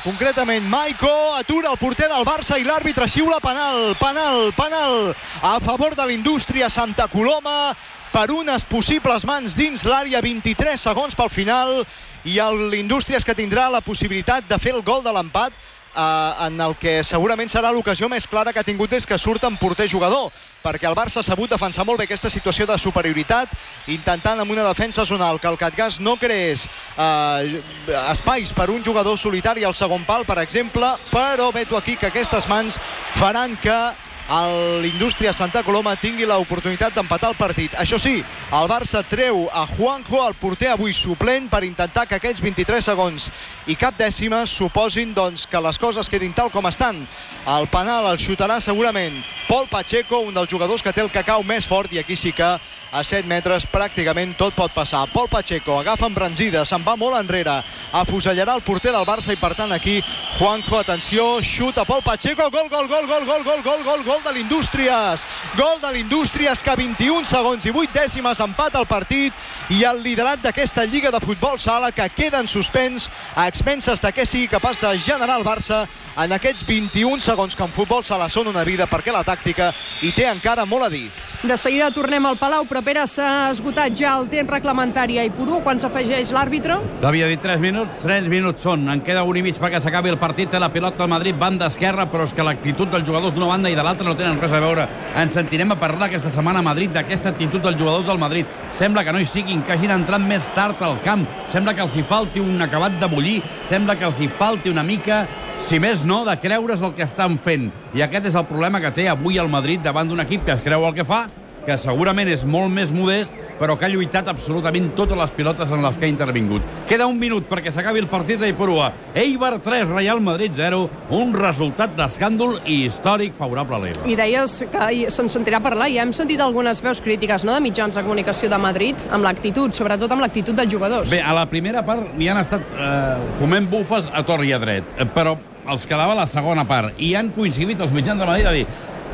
concretament, 0.00 0.64
Maiko, 0.64 1.12
atura 1.36 1.74
el 1.74 1.76
porter 1.76 2.08
del 2.08 2.24
Barça 2.24 2.56
i 2.56 2.64
l'àrbitre 2.64 3.04
xiula 3.04 3.36
penal, 3.44 3.92
penal, 4.00 4.48
penal, 4.56 5.12
a 5.44 5.58
favor 5.60 5.92
de 5.92 6.08
l'indústria 6.08 6.70
Santa 6.72 7.04
Coloma, 7.12 7.74
per 8.08 8.30
unes 8.32 8.64
possibles 8.64 9.28
mans 9.28 9.52
dins 9.52 9.84
l'àrea, 9.84 10.24
23 10.24 10.80
segons 10.80 11.12
pel 11.12 11.28
final, 11.28 11.82
i 12.24 12.40
és 12.40 13.28
que 13.28 13.36
tindrà 13.36 13.68
la 13.68 13.84
possibilitat 13.84 14.48
de 14.48 14.56
fer 14.58 14.72
el 14.72 14.82
gol 14.82 15.04
de 15.04 15.12
l'empat, 15.12 15.52
eh, 15.94 16.46
en 16.46 16.60
el 16.60 16.76
que 16.80 17.02
segurament 17.04 17.50
serà 17.50 17.72
l'ocasió 17.72 18.08
més 18.08 18.26
clara 18.26 18.52
que 18.52 18.60
ha 18.60 18.66
tingut 18.66 18.90
des 18.90 19.06
que 19.06 19.18
surt 19.18 19.44
en 19.44 19.56
porter 19.56 19.88
jugador, 19.88 20.32
perquè 20.64 20.88
el 20.88 20.96
Barça 20.98 21.20
ha 21.20 21.26
sabut 21.26 21.50
defensar 21.50 21.86
molt 21.86 21.98
bé 21.98 22.08
aquesta 22.08 22.30
situació 22.30 22.66
de 22.66 22.78
superioritat, 22.78 23.54
intentant 23.88 24.40
amb 24.40 24.52
una 24.52 24.66
defensa 24.66 25.06
zonal 25.06 25.40
que 25.40 25.48
el 25.48 25.58
Catgas 25.60 26.00
no 26.00 26.16
creés 26.16 26.66
eh, 26.96 27.62
espais 28.10 28.52
per 28.52 28.70
un 28.70 28.84
jugador 28.84 29.18
solitari 29.18 29.64
al 29.64 29.74
segon 29.74 30.04
pal, 30.04 30.26
per 30.28 30.38
exemple, 30.42 30.96
però 31.12 31.52
veto 31.52 31.76
aquí 31.76 31.96
que 31.96 32.12
aquestes 32.12 32.48
mans 32.48 32.80
faran 33.16 33.56
que 33.62 33.78
l'Indústria 34.28 35.32
Santa 35.32 35.62
Coloma 35.64 35.94
tingui 35.96 36.26
l'oportunitat 36.28 36.92
d'empatar 36.92 37.30
el 37.32 37.38
partit. 37.38 37.72
Això 37.80 37.96
sí, 37.98 38.20
el 38.52 38.68
Barça 38.68 39.00
treu 39.08 39.48
a 39.52 39.64
Juanjo, 39.66 40.20
el 40.26 40.36
porter 40.36 40.74
avui 40.74 40.92
suplent, 40.92 41.48
per 41.48 41.64
intentar 41.64 42.04
que 42.06 42.18
aquests 42.18 42.44
23 42.44 42.84
segons 42.84 43.30
i 43.66 43.76
cap 43.76 43.96
dècima 43.96 44.44
suposin 44.46 45.14
doncs, 45.16 45.46
que 45.48 45.64
les 45.64 45.80
coses 45.80 46.12
quedin 46.12 46.36
tal 46.36 46.52
com 46.52 46.68
estan. 46.68 47.06
El 47.48 47.68
penal 47.72 48.12
el 48.12 48.20
xutarà 48.20 48.60
segurament 48.60 49.16
Pol 49.48 49.66
Pacheco, 49.66 50.18
un 50.20 50.34
dels 50.36 50.50
jugadors 50.50 50.82
que 50.84 50.92
té 50.92 51.00
el 51.00 51.08
cacau 51.08 51.40
més 51.40 51.64
fort, 51.64 51.88
i 51.96 51.98
aquí 52.02 52.16
sí 52.20 52.34
que 52.36 52.58
a 52.92 53.02
7 53.04 53.28
metres 53.28 53.66
pràcticament 53.68 54.34
tot 54.36 54.54
pot 54.56 54.72
passar. 54.76 55.06
Pol 55.12 55.28
Pacheco 55.28 55.78
agafa 55.80 56.08
embranzida, 56.08 56.64
se'n 56.68 56.84
va 56.84 56.96
molt 57.00 57.16
enrere, 57.16 57.58
afusellarà 57.96 58.54
el 58.56 58.64
porter 58.64 58.92
del 58.92 59.06
Barça 59.08 59.32
i 59.32 59.40
per 59.40 59.54
tant 59.56 59.72
aquí 59.72 59.98
Juanjo, 60.38 60.78
atenció, 60.78 61.26
xuta 61.40 61.84
Pol 61.88 62.02
Pacheco, 62.04 62.48
gol, 62.52 62.68
gol, 62.68 62.88
gol, 62.88 63.06
gol, 63.08 63.24
gol, 63.24 63.44
gol, 63.44 63.62
gol, 63.64 63.84
gol, 63.84 64.04
gol 64.04 64.22
de 64.24 64.34
l'Indústries, 64.36 65.24
gol 65.56 65.80
de 65.80 65.92
l'Indústries 65.92 66.62
que 66.64 66.72
a 66.72 66.76
21 66.76 67.24
segons 67.28 67.64
i 67.64 67.72
8 67.72 67.96
dècimes 67.96 68.44
empata 68.44 68.80
el 68.80 68.88
partit 68.88 69.32
i 69.72 69.82
el 69.84 70.02
liderat 70.04 70.40
d'aquesta 70.44 70.84
Lliga 70.84 71.12
de 71.12 71.20
Futbol 71.24 71.58
Sala 71.60 71.92
que 71.92 72.08
queda 72.16 72.40
en 72.40 72.48
suspens 72.48 73.08
a 73.34 73.48
expenses 73.48 74.00
de 74.00 74.12
què 74.12 74.24
sigui 74.28 74.48
capaç 74.48 74.80
de 74.84 74.94
generar 75.00 75.40
el 75.40 75.48
Barça 75.48 75.86
en 76.18 76.32
aquests 76.34 76.64
21 76.66 77.20
segons 77.22 77.54
que 77.54 77.64
en 77.64 77.72
futbol 77.72 78.04
se 78.04 78.16
la 78.18 78.30
són 78.32 78.48
una 78.48 78.64
vida 78.64 78.88
perquè 78.90 79.12
la 79.12 79.24
tàctica 79.38 79.72
hi 80.02 80.12
té 80.12 80.28
encara 80.28 80.66
molt 80.66 80.86
a 80.86 80.90
dir. 80.90 81.08
De 81.38 81.56
seguida 81.56 81.92
tornem 81.94 82.24
al 82.26 82.36
Palau, 82.36 82.64
però 82.66 82.80
Pere 82.82 83.04
s'ha 83.06 83.50
esgotat 83.52 83.94
ja 83.94 84.16
el 84.18 84.26
temps 84.28 84.50
reglamentari 84.50 85.20
a 85.20 85.24
Ipurú 85.28 85.60
quan 85.62 85.78
s'afegeix 85.78 86.32
l'àrbitre. 86.34 86.80
L'havia 87.00 87.28
dit 87.30 87.40
3 87.40 87.60
minuts, 87.62 88.00
3 88.02 88.26
minuts 88.28 88.66
són. 88.66 88.88
En 88.90 89.04
queda 89.06 89.22
un 89.22 89.38
i 89.38 89.42
mig 89.42 89.60
perquè 89.60 89.80
s'acabi 89.80 90.10
el 90.10 90.18
partit. 90.18 90.50
Té 90.50 90.58
la 90.58 90.72
pilota 90.74 91.04
al 91.04 91.12
Madrid, 91.12 91.38
banda 91.38 91.68
esquerra, 91.70 92.08
però 92.10 92.26
és 92.26 92.34
que 92.34 92.42
l'actitud 92.42 92.90
dels 92.90 93.06
jugadors 93.06 93.34
d'una 93.34 93.52
banda 93.52 93.70
i 93.70 93.78
de 93.78 93.86
l'altra 93.86 94.08
no 94.08 94.16
tenen 94.18 94.40
res 94.40 94.52
a 94.52 94.60
veure. 94.60 94.88
Ens 95.14 95.38
sentirem 95.38 95.70
a 95.70 95.78
parlar 95.78 96.08
aquesta 96.08 96.32
setmana 96.34 96.58
a 96.58 96.66
Madrid 96.66 96.90
d'aquesta 96.90 97.30
actitud 97.30 97.62
dels 97.62 97.78
jugadors 97.78 98.06
del 98.06 98.18
Madrid. 98.18 98.46
Sembla 98.70 99.04
que 99.04 99.12
no 99.12 99.20
hi 99.20 99.28
siguin, 99.28 99.62
que 99.62 99.76
hagin 99.76 99.94
entrat 99.94 100.20
més 100.20 100.50
tard 100.56 100.82
al 100.82 100.98
camp. 101.06 101.26
Sembla 101.46 101.74
que 101.74 101.86
els 101.86 101.94
hi 101.94 102.02
falti 102.02 102.42
un 102.42 102.58
acabat 102.66 102.98
de 102.98 103.06
bullir. 103.06 103.42
Sembla 103.64 103.94
que 103.94 104.10
els 104.10 104.18
hi 104.18 104.26
falti 104.26 104.74
una 104.74 104.82
mica 104.82 105.26
si 105.58 105.80
més 105.82 106.04
no, 106.06 106.22
de 106.24 106.34
creure's 106.40 106.82
el 106.84 106.94
que 106.96 107.04
estan 107.04 107.36
fent. 107.42 107.68
I 107.94 108.04
aquest 108.06 108.30
és 108.30 108.38
el 108.38 108.46
problema 108.48 108.80
que 108.80 108.92
té 108.94 109.08
avui 109.10 109.38
el 109.42 109.50
Madrid 109.52 109.82
davant 109.84 110.08
d'un 110.08 110.22
equip 110.24 110.46
que 110.46 110.54
es 110.54 110.64
creu 110.64 110.86
el 110.88 110.96
que 110.96 111.06
fa, 111.06 111.26
que 111.66 111.76
segurament 111.76 112.30
és 112.32 112.46
molt 112.48 112.72
més 112.72 112.94
modest, 112.94 113.34
però 113.58 113.76
que 113.78 113.86
ha 113.86 113.92
lluitat 113.92 114.28
absolutament 114.30 114.92
totes 114.96 115.18
les 115.18 115.32
pilotes 115.36 115.72
en 115.74 115.82
les 115.84 115.98
que 115.98 116.06
ha 116.06 116.10
intervingut. 116.10 116.64
Queda 116.88 117.08
un 117.10 117.18
minut 117.18 117.48
perquè 117.50 117.72
s'acabi 117.74 118.02
el 118.02 118.08
partit 118.10 118.40
d'Ipurua. 118.40 118.90
Eibar 119.18 119.58
3, 119.64 119.90
Real 119.90 120.22
Madrid 120.24 120.54
0, 120.56 120.80
un 121.18 121.34
resultat 121.36 121.96
d'escàndol 121.98 122.58
i 122.66 122.84
històric 122.86 123.36
favorable 123.38 123.76
a 123.76 123.82
l'Eibar. 123.82 124.06
I 124.08 124.16
deies 124.18 124.58
que 124.72 125.10
se'n 125.14 125.30
sentirà 125.32 125.62
parlar, 125.64 125.90
i 125.90 125.98
hem 126.02 126.14
sentit 126.16 126.40
algunes 126.44 126.82
veus 126.84 127.02
crítiques 127.04 127.44
no, 127.48 127.56
de 127.56 127.64
mitjans 127.64 127.98
de 127.98 128.04
comunicació 128.06 128.50
de 128.52 128.60
Madrid 128.62 129.08
amb 129.10 129.26
l'actitud, 129.26 129.74
sobretot 129.76 130.12
amb 130.14 130.24
l'actitud 130.24 130.56
dels 130.58 130.72
jugadors. 130.72 131.10
Bé, 131.10 131.22
a 131.22 131.34
la 131.36 131.46
primera 131.50 131.84
part 131.86 132.14
hi 132.18 132.30
han 132.30 132.42
estat 132.42 132.74
eh, 132.74 133.30
foment 133.38 133.68
bufes 133.70 134.10
a 134.12 134.24
tor 134.26 134.44
i 134.46 134.54
a 134.54 134.62
dret, 134.62 134.94
eh, 134.98 135.08
però 135.08 135.36
els 135.68 135.84
quedava 135.84 136.14
la 136.16 136.24
segona 136.26 136.64
part 136.68 136.96
i 137.04 137.12
han 137.18 137.28
coincidit 137.34 137.80
els 137.84 137.92
mitjans 137.92 138.20
de 138.20 138.28
Madrid 138.28 138.48
a 138.48 138.54
dir 138.56 138.64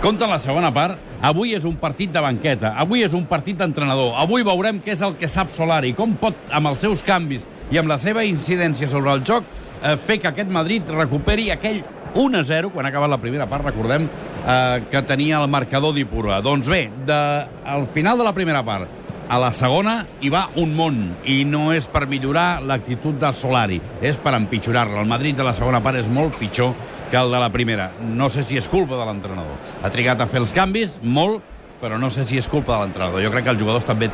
compte 0.05 0.27
la 0.29 0.39
segona 0.39 0.69
part, 0.75 0.99
avui 1.25 1.55
és 1.57 1.65
un 1.65 1.77
partit 1.81 2.13
de 2.13 2.21
banqueta, 2.21 2.75
avui 2.77 3.05
és 3.05 3.15
un 3.17 3.25
partit 3.25 3.57
d'entrenador, 3.57 4.13
avui 4.21 4.45
veurem 4.45 4.81
què 4.85 4.93
és 4.93 5.05
el 5.07 5.17
que 5.17 5.31
sap 5.31 5.53
Solari, 5.53 5.95
com 5.97 6.19
pot, 6.21 6.37
amb 6.53 6.69
els 6.69 6.83
seus 6.85 7.05
canvis 7.07 7.47
i 7.73 7.81
amb 7.81 7.89
la 7.89 7.97
seva 8.01 8.27
incidència 8.29 8.91
sobre 8.91 9.15
el 9.15 9.25
joc, 9.25 9.49
eh, 9.81 9.97
fer 9.97 10.19
que 10.21 10.29
aquest 10.29 10.53
Madrid 10.53 10.91
recuperi 10.93 11.49
aquell 11.55 11.81
1-0, 12.15 12.71
quan 12.71 12.87
ha 12.87 12.93
acabat 12.93 13.11
la 13.11 13.19
primera 13.23 13.49
part, 13.51 13.65
recordem, 13.65 14.05
eh, 14.05 14.83
que 14.91 15.03
tenia 15.03 15.41
el 15.41 15.49
marcador 15.49 15.95
d'Ipurua. 15.97 16.43
Doncs 16.45 16.69
bé, 16.69 16.91
de, 17.07 17.23
al 17.65 17.89
final 17.95 18.21
de 18.21 18.29
la 18.29 18.35
primera 18.37 18.63
part, 18.63 19.01
a 19.25 19.39
la 19.41 19.51
segona 19.57 19.95
hi 20.21 20.29
va 20.29 20.45
un 20.61 20.75
món 20.77 20.99
i 21.25 21.39
no 21.49 21.71
és 21.73 21.87
per 21.89 22.05
millorar 22.11 22.61
l'actitud 22.63 23.17
del 23.21 23.33
Solari, 23.35 23.81
és 24.05 24.19
per 24.21 24.35
empitjorar-la. 24.37 25.01
El 25.01 25.09
Madrid 25.09 25.41
de 25.41 25.47
la 25.47 25.55
segona 25.57 25.81
part 25.83 25.99
és 26.03 26.11
molt 26.13 26.37
pitjor 26.39 26.75
que 27.11 27.17
el 27.17 27.31
de 27.31 27.40
la 27.40 27.51
primera. 27.53 27.90
No 28.01 28.29
sé 28.31 28.43
si 28.43 28.59
és 28.59 28.69
culpa 28.69 28.97
de 29.01 29.09
l'entrenador. 29.09 29.59
Ha 29.83 29.90
trigat 29.90 30.21
a 30.21 30.29
fer 30.31 30.40
els 30.43 30.55
canvis, 30.57 30.99
molt, 31.03 31.43
però 31.81 31.99
no 32.01 32.11
sé 32.11 32.25
si 32.25 32.38
és 32.40 32.49
culpa 32.49 32.77
de 32.77 32.85
l'entrenador. 32.85 33.23
Jo 33.23 33.33
crec 33.33 33.45
que 33.45 33.53
els 33.55 33.61
jugadors 33.61 33.85
també 33.85 34.11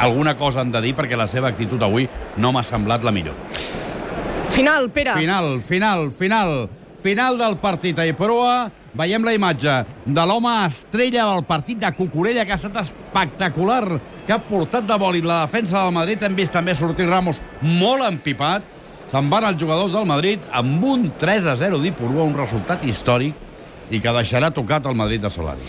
alguna 0.00 0.36
cosa 0.36 0.60
han 0.60 0.72
de 0.74 0.82
dir 0.84 0.94
perquè 0.98 1.16
la 1.16 1.28
seva 1.30 1.48
actitud 1.48 1.82
avui 1.82 2.08
no 2.36 2.52
m'ha 2.52 2.64
semblat 2.66 3.06
la 3.06 3.14
millor. 3.14 3.36
Final, 4.52 4.90
Pere. 4.90 5.14
Final, 5.20 5.60
final, 5.62 6.10
final. 6.10 6.52
Final 6.98 7.38
del 7.38 7.56
partit 7.62 7.98
a 7.98 8.06
Iproa. 8.08 8.68
Veiem 8.98 9.22
la 9.22 9.34
imatge 9.36 9.74
de 10.04 10.22
l'home 10.26 10.50
estrella 10.66 11.28
del 11.28 11.44
partit 11.46 11.78
de 11.78 11.90
Cucurella, 11.94 12.42
que 12.44 12.56
ha 12.56 12.58
estat 12.58 12.80
espectacular, 12.80 14.00
que 14.26 14.34
ha 14.34 14.40
portat 14.42 14.88
de 14.88 14.96
bòlit 14.98 15.28
la 15.28 15.44
defensa 15.44 15.84
del 15.84 15.94
Madrid. 15.94 16.24
Hem 16.26 16.34
vist 16.34 16.52
també 16.52 16.74
sortir 16.74 17.06
Ramos 17.06 17.38
molt 17.62 18.02
empipat. 18.08 18.66
Se'n 19.08 19.30
van 19.32 19.46
els 19.48 19.56
jugadors 19.56 19.94
del 19.96 20.04
Madrid 20.08 20.42
amb 20.52 20.82
un 20.84 21.06
3 21.16 21.46
a 21.48 21.54
0 21.56 21.80
d'Ipurua, 21.80 22.26
un 22.28 22.36
resultat 22.36 22.84
històric 22.84 23.46
i 23.88 24.02
que 24.04 24.12
deixarà 24.12 24.52
tocat 24.52 24.84
el 24.84 24.98
Madrid 24.98 25.24
de 25.24 25.30
Solari. 25.32 25.64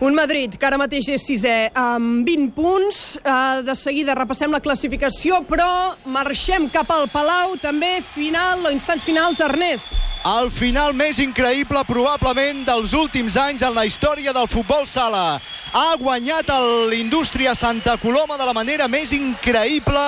Un 0.00 0.14
Madrid 0.14 0.56
que 0.58 0.66
ara 0.66 0.78
mateix 0.80 1.06
és 1.14 1.22
sisè 1.22 1.68
amb 1.78 2.26
20 2.26 2.50
punts. 2.56 3.02
Uh, 3.22 3.62
de 3.66 3.76
seguida 3.78 4.16
repassem 4.18 4.50
la 4.50 4.62
classificació, 4.64 5.42
però 5.46 5.94
marxem 6.04 6.66
cap 6.72 6.90
al 6.90 7.06
Palau, 7.12 7.54
també 7.62 8.00
final 8.14 8.66
o 8.66 8.74
instants 8.74 9.06
finals, 9.06 9.40
Ernest. 9.44 9.94
El 10.24 10.48
final 10.50 10.94
més 10.96 11.18
increïble 11.20 11.82
probablement 11.84 12.64
dels 12.64 12.94
últims 12.96 13.36
anys 13.36 13.62
en 13.62 13.74
la 13.76 13.84
història 13.84 14.32
del 14.32 14.48
futbol 14.48 14.88
sala. 14.88 15.36
Ha 15.74 15.90
guanyat 16.00 16.48
l'Indústria 16.88 17.52
Santa 17.54 17.98
Coloma 18.00 18.38
de 18.40 18.46
la 18.48 18.54
manera 18.56 18.88
més 18.88 19.12
increïble, 19.12 20.04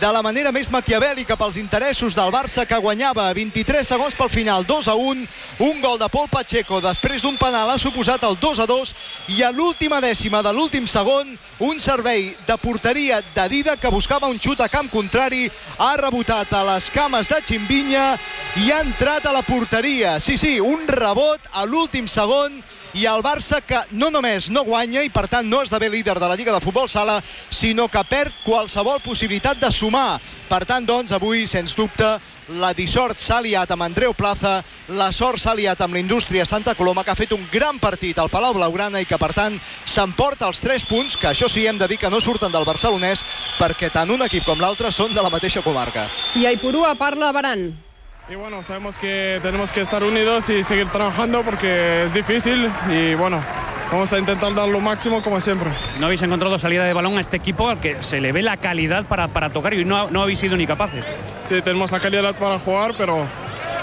de 0.00 0.08
la 0.08 0.22
manera 0.24 0.50
més 0.50 0.70
maquiavèlica 0.72 1.36
pels 1.36 1.58
interessos 1.60 2.16
del 2.16 2.32
Barça 2.32 2.64
que 2.66 2.78
guanyava 2.80 3.26
23 3.36 3.84
segons 3.86 4.16
pel 4.16 4.30
final, 4.32 4.64
2 4.64 4.88
a 4.88 4.94
1, 4.96 5.26
un 5.66 5.82
gol 5.84 5.98
de 6.00 6.08
Pol 6.08 6.26
Pacheco 6.32 6.80
després 6.80 7.20
d'un 7.20 7.36
penal 7.36 7.68
ha 7.68 7.76
suposat 7.78 8.24
el 8.24 8.38
2 8.40 8.62
a 8.64 8.66
2 8.70 8.94
i 9.30 9.44
a 9.46 9.50
l'última 9.54 10.00
dècima 10.02 10.40
de 10.42 10.50
l'últim 10.50 10.86
segon 10.90 11.28
un 11.62 11.78
servei 11.78 12.32
de 12.48 12.56
porteria 12.58 13.20
de 13.34 13.44
Dida 13.52 13.76
que 13.76 13.92
buscava 13.92 14.26
un 14.26 14.40
xut 14.42 14.58
a 14.60 14.68
camp 14.68 14.90
contrari 14.90 15.44
ha 15.78 15.92
rebotat 16.00 16.50
a 16.52 16.64
les 16.72 16.90
cames 16.90 17.30
de 17.30 17.38
Chimbinya 17.46 18.16
i 18.58 18.72
ha 18.72 18.80
entrat 18.82 19.26
a 19.26 19.32
la 19.36 19.44
porteria. 19.46 20.18
Sí, 20.18 20.36
sí, 20.36 20.58
un 20.58 20.88
rebot 20.88 21.46
a 21.52 21.62
l'últim 21.64 22.08
segon 22.10 22.58
i 22.94 23.06
el 23.06 23.22
Barça 23.22 23.60
que 23.62 23.78
no 23.92 24.10
només 24.10 24.48
no 24.50 24.64
guanya 24.66 25.04
i 25.06 25.10
per 25.12 25.26
tant 25.30 25.46
no 25.46 25.62
esdevé 25.62 25.90
líder 25.90 26.18
de 26.18 26.28
la 26.28 26.36
Lliga 26.36 26.52
de 26.52 26.60
Futbol 26.60 26.88
Sala, 26.88 27.20
sinó 27.50 27.88
que 27.88 28.02
perd 28.08 28.34
qualsevol 28.44 29.00
possibilitat 29.04 29.60
de 29.60 29.70
sumar. 29.72 30.20
Per 30.50 30.64
tant, 30.66 30.86
doncs, 30.86 31.12
avui, 31.14 31.46
sens 31.46 31.76
dubte, 31.78 32.18
la 32.58 32.72
dissort 32.74 33.20
s'ha 33.22 33.38
liat 33.44 33.70
amb 33.70 33.84
Andreu 33.86 34.14
Plaza, 34.18 34.56
la 34.98 35.10
sort 35.14 35.38
s'ha 35.38 35.54
liat 35.54 35.80
amb 35.84 35.94
l'Indústria 35.94 36.44
Santa 36.44 36.74
Coloma, 36.74 37.04
que 37.04 37.12
ha 37.12 37.18
fet 37.18 37.30
un 37.36 37.46
gran 37.52 37.78
partit 37.78 38.18
al 38.18 38.30
Palau 38.32 38.56
Blaugrana 38.56 39.02
i 39.02 39.06
que, 39.06 39.18
per 39.18 39.30
tant, 39.36 39.60
s'emporta 39.86 40.48
els 40.50 40.58
3 40.58 40.88
punts, 40.90 41.16
que 41.16 41.30
això 41.30 41.48
sí 41.48 41.66
hem 41.66 41.78
de 41.78 41.86
dir 41.86 42.00
que 42.02 42.10
no 42.10 42.20
surten 42.20 42.50
del 42.50 42.66
barcelonès, 42.66 43.22
perquè 43.60 43.92
tant 43.94 44.10
un 44.10 44.26
equip 44.26 44.48
com 44.48 44.58
l'altre 44.58 44.90
són 44.90 45.14
de 45.14 45.22
la 45.22 45.30
mateixa 45.30 45.62
comarca. 45.62 46.08
I 46.34 46.46
a 46.46 46.56
Ipurua 46.56 46.96
parla 46.98 47.30
Baran. 47.30 47.89
Y 48.30 48.36
bueno, 48.36 48.62
sabemos 48.62 48.96
que 48.96 49.40
tenemos 49.42 49.72
que 49.72 49.80
estar 49.80 50.04
unidos 50.04 50.48
y 50.50 50.62
seguir 50.62 50.88
trabajando 50.88 51.42
porque 51.42 52.04
es 52.04 52.14
difícil 52.14 52.70
y 52.88 53.14
bueno, 53.14 53.42
vamos 53.90 54.12
a 54.12 54.20
intentar 54.20 54.54
dar 54.54 54.68
lo 54.68 54.78
máximo 54.78 55.20
como 55.20 55.40
siempre. 55.40 55.68
No 55.98 56.06
habéis 56.06 56.22
encontrado 56.22 56.56
salida 56.56 56.84
de 56.84 56.92
balón 56.92 57.18
a 57.18 57.20
este 57.20 57.38
equipo 57.38 57.68
al 57.68 57.80
que 57.80 58.00
se 58.04 58.20
le 58.20 58.30
ve 58.30 58.42
la 58.42 58.56
calidad 58.56 59.04
para, 59.04 59.26
para 59.26 59.50
tocar 59.50 59.74
y 59.74 59.84
no, 59.84 60.10
no 60.10 60.22
habéis 60.22 60.38
sido 60.38 60.56
ni 60.56 60.64
capaces. 60.64 61.04
Sí, 61.48 61.60
tenemos 61.62 61.90
la 61.90 61.98
calidad 61.98 62.36
para 62.36 62.60
jugar, 62.60 62.94
pero 62.96 63.26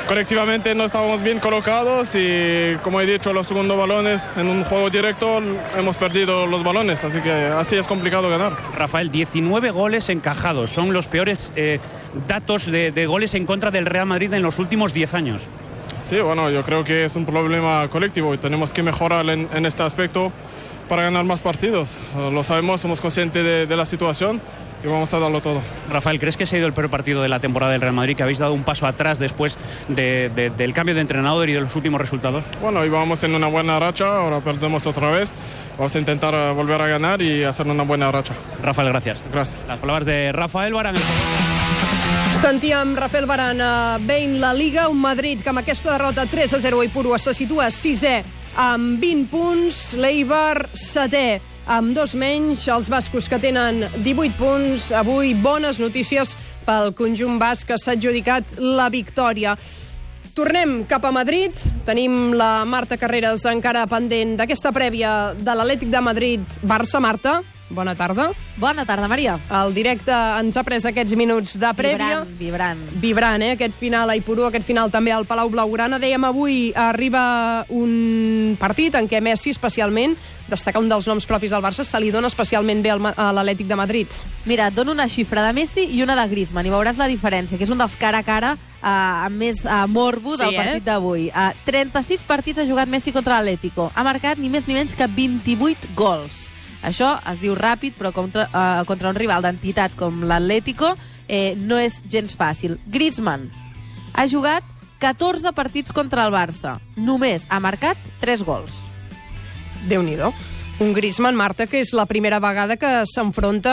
colectivamente 0.07 0.73
no 0.73 0.85
estábamos 0.85 1.21
bien 1.21 1.39
colocados 1.39 2.15
y 2.15 2.75
como 2.83 3.01
he 3.01 3.05
dicho, 3.05 3.33
los 3.33 3.47
segundos 3.47 3.77
balones 3.77 4.21
en 4.37 4.47
un 4.47 4.63
juego 4.63 4.89
directo 4.89 5.41
hemos 5.77 5.97
perdido 5.97 6.47
los 6.47 6.63
balones, 6.63 7.03
así 7.03 7.19
que 7.19 7.31
así 7.31 7.75
es 7.75 7.87
complicado 7.87 8.29
ganar. 8.29 8.53
Rafael, 8.75 9.11
19 9.11 9.71
goles 9.71 10.09
encajados, 10.09 10.71
son 10.71 10.93
los 10.93 11.07
peores 11.07 11.51
eh, 11.55 11.79
datos 12.27 12.65
de, 12.65 12.91
de 12.91 13.05
goles 13.05 13.35
en 13.35 13.45
contra 13.45 13.69
del 13.69 13.85
Real 13.85 14.05
Madrid 14.05 14.33
en 14.33 14.41
los 14.43 14.59
últimos 14.59 14.93
10 14.93 15.13
años. 15.13 15.43
Sí, 16.03 16.19
bueno, 16.21 16.49
yo 16.49 16.63
creo 16.63 16.83
que 16.83 17.05
es 17.05 17.15
un 17.15 17.25
problema 17.25 17.87
colectivo 17.89 18.33
y 18.33 18.37
tenemos 18.37 18.71
que 18.71 18.81
mejorar 18.81 19.29
en, 19.29 19.49
en 19.53 19.65
este 19.65 19.83
aspecto 19.83 20.31
para 20.87 21.01
ganar 21.01 21.25
más 21.25 21.41
partidos. 21.41 21.97
Lo 22.15 22.43
sabemos, 22.45 22.79
somos 22.79 23.01
conscientes 23.01 23.43
de, 23.43 23.65
de 23.65 23.75
la 23.75 23.85
situación 23.85 24.39
y 24.87 24.91
vamos 24.91 25.13
a 25.13 25.19
darlo 25.19 25.41
todo. 25.41 25.61
Rafael, 25.89 26.19
¿crees 26.19 26.37
que 26.37 26.45
se 26.45 26.55
ha 26.55 26.59
ido 26.59 26.67
el 26.67 26.73
peor 26.73 26.89
partido 26.89 27.21
de 27.21 27.29
la 27.29 27.39
temporada 27.39 27.73
del 27.73 27.81
Real 27.81 27.93
Madrid, 27.93 28.15
que 28.15 28.23
habéis 28.23 28.39
dado 28.39 28.53
un 28.53 28.63
paso 28.63 28.87
atrás 28.87 29.19
después 29.19 29.57
de, 29.87 30.31
de, 30.33 30.49
del 30.49 30.73
cambio 30.73 30.95
de 30.95 31.01
entrenador 31.01 31.49
y 31.49 31.53
de 31.53 31.61
los 31.61 31.75
últimos 31.75 31.99
resultados? 31.99 32.45
Bueno, 32.61 32.85
íbamos 32.85 33.23
en 33.23 33.35
una 33.35 33.47
buena 33.47 33.79
racha, 33.79 34.17
ahora 34.19 34.39
perdemos 34.39 34.85
otra 34.85 35.11
vez. 35.11 35.31
Vamos 35.77 35.95
a 35.95 35.99
intentar 35.99 36.33
uh, 36.33 36.55
volver 36.55 36.81
a 36.81 36.87
ganar 36.87 37.21
y 37.21 37.43
hacer 37.43 37.67
una 37.67 37.83
buena 37.83 38.11
racha. 38.11 38.33
Rafael, 38.63 38.89
gracias. 38.89 39.21
Gracias. 39.31 39.63
Las 39.67 39.79
palabras 39.79 40.05
de 40.05 40.31
Rafael 40.31 40.73
Barán. 40.73 40.95
Sentíem 42.33 42.95
Rafael 42.95 43.25
Baran 43.25 43.59
a 43.61 43.97
Bain 43.99 44.39
la 44.39 44.53
Liga, 44.53 44.89
un 44.89 45.01
Madrid 45.01 45.41
que 45.41 45.49
amb 45.49 45.63
aquesta 45.63 45.95
derrota 45.95 46.27
3 46.29 46.53
a 46.53 46.59
0 46.61 46.81
a 46.81 46.85
Ipurua 46.85 47.17
se 47.17 47.33
situa 47.33 47.67
6è 47.73 48.21
amb 48.61 49.01
20 49.01 49.29
punts, 49.31 49.79
l'Eibar 49.97 50.69
7è 50.73 51.56
amb 51.67 51.93
dos 51.95 52.15
menys, 52.15 52.67
els 52.71 52.87
bascos 52.89 53.27
que 53.27 53.39
tenen 53.43 53.83
18 54.03 54.37
punts. 54.39 54.91
Avui 54.95 55.33
bones 55.35 55.81
notícies 55.83 56.33
pel 56.67 56.93
conjunt 56.95 57.37
basc 57.41 57.67
que 57.69 57.77
s'ha 57.79 57.97
adjudicat 57.97 58.55
la 58.59 58.87
victòria. 58.93 59.57
Tornem 60.37 60.83
cap 60.85 61.01
a 61.01 61.09
Madrid. 61.09 61.57
Tenim 61.81 62.35
la 62.37 62.61
Marta 62.69 62.93
Carreras 63.01 63.41
encara 63.49 63.87
pendent 63.89 64.35
d'aquesta 64.37 64.69
prèvia 64.69 65.33
de 65.33 65.53
l'Atlètic 65.57 65.89
de 65.89 66.01
Madrid. 66.05 66.43
Barça, 66.61 67.01
Marta, 67.01 67.39
bona 67.73 67.95
tarda. 67.97 68.27
Bona 68.61 68.85
tarda, 68.85 69.07
Maria. 69.09 69.39
El 69.49 69.73
directe 69.73 70.13
ens 70.13 70.53
ha 70.53 70.63
pres 70.63 70.85
aquests 70.85 71.17
minuts 71.17 71.55
de 71.57 71.71
prèvia. 71.73 72.21
Vibrant, 72.21 72.37
vibrant. 72.37 72.85
Vibrant, 73.01 73.47
eh? 73.47 73.55
Aquest 73.55 73.73
final 73.81 74.13
a 74.13 74.19
Ipurú, 74.19 74.45
aquest 74.45 74.67
final 74.67 74.93
també 74.93 75.15
al 75.15 75.25
Palau 75.25 75.49
Blaugrana. 75.49 75.97
Dèiem 75.97 76.29
avui 76.29 76.69
arriba 76.77 77.65
un 77.73 78.53
partit 78.61 78.93
en 78.93 79.09
què 79.09 79.23
Messi, 79.25 79.55
especialment, 79.57 80.13
destaca 80.47 80.77
un 80.77 80.93
dels 80.93 81.09
noms 81.09 81.25
propis 81.25 81.49
del 81.49 81.65
Barça, 81.65 81.81
se 81.81 81.97
li 81.99 82.13
dona 82.13 82.29
especialment 82.29 82.85
bé 82.85 82.93
a 82.93 83.31
l'Atlètic 83.33 83.65
de 83.65 83.81
Madrid. 83.81 84.21
Mira, 84.45 84.69
et 84.69 84.77
dono 84.77 84.93
una 84.93 85.09
xifra 85.09 85.41
de 85.49 85.57
Messi 85.57 85.89
i 85.97 86.05
una 86.05 86.15
de 86.15 86.29
Griezmann 86.29 86.69
i 86.69 86.77
veuràs 86.77 87.01
la 87.01 87.09
diferència, 87.09 87.57
que 87.57 87.65
és 87.65 87.73
un 87.73 87.81
dels 87.81 87.97
cara 87.97 88.21
a 88.21 88.27
cara 88.27 88.53
amb 89.27 89.41
més 89.41 89.63
uh, 89.65 89.85
morbo 89.91 90.35
Sí, 90.35 90.43
del 90.43 90.55
eh? 90.55 90.57
partit 90.61 90.85
d'avui. 90.87 91.27
Uh, 91.31 91.51
36 91.67 92.23
partits 92.27 92.61
ha 92.61 92.67
jugat 92.69 92.89
Messi 92.91 93.13
contra 93.15 93.39
l'Atlético. 93.39 93.91
Ha 93.93 94.05
marcat 94.07 94.39
ni 94.41 94.49
més 94.53 94.67
ni 94.67 94.77
menys 94.77 94.95
que 94.97 95.07
28 95.07 95.93
gols. 95.97 96.45
Això 96.85 97.15
es 97.31 97.39
diu 97.41 97.55
ràpid, 97.57 97.95
però 97.97 98.13
contra, 98.13 98.47
uh, 98.51 98.83
contra 98.87 99.09
un 99.09 99.17
rival 99.17 99.43
d'entitat 99.43 99.95
com 99.97 100.23
l'Atlético 100.29 100.93
eh, 101.27 101.55
no 101.57 101.79
és 101.81 102.01
gens 102.07 102.35
fàcil. 102.37 102.77
Griezmann 102.87 103.49
ha 104.13 104.27
jugat 104.27 104.63
14 104.99 105.53
partits 105.53 105.93
contra 105.93 106.25
el 106.25 106.33
Barça. 106.33 106.77
Només 106.97 107.47
ha 107.49 107.59
marcat 107.59 107.97
3 108.21 108.45
gols. 108.47 108.85
déu 109.87 110.01
nhi 110.03 110.17
Un 110.79 110.93
Griezmann, 110.93 111.33
Marta, 111.33 111.65
que 111.65 111.79
és 111.81 111.89
la 111.97 112.03
primera 112.05 112.37
vegada 112.37 112.75
que 112.77 112.89
s'enfronta 113.09 113.71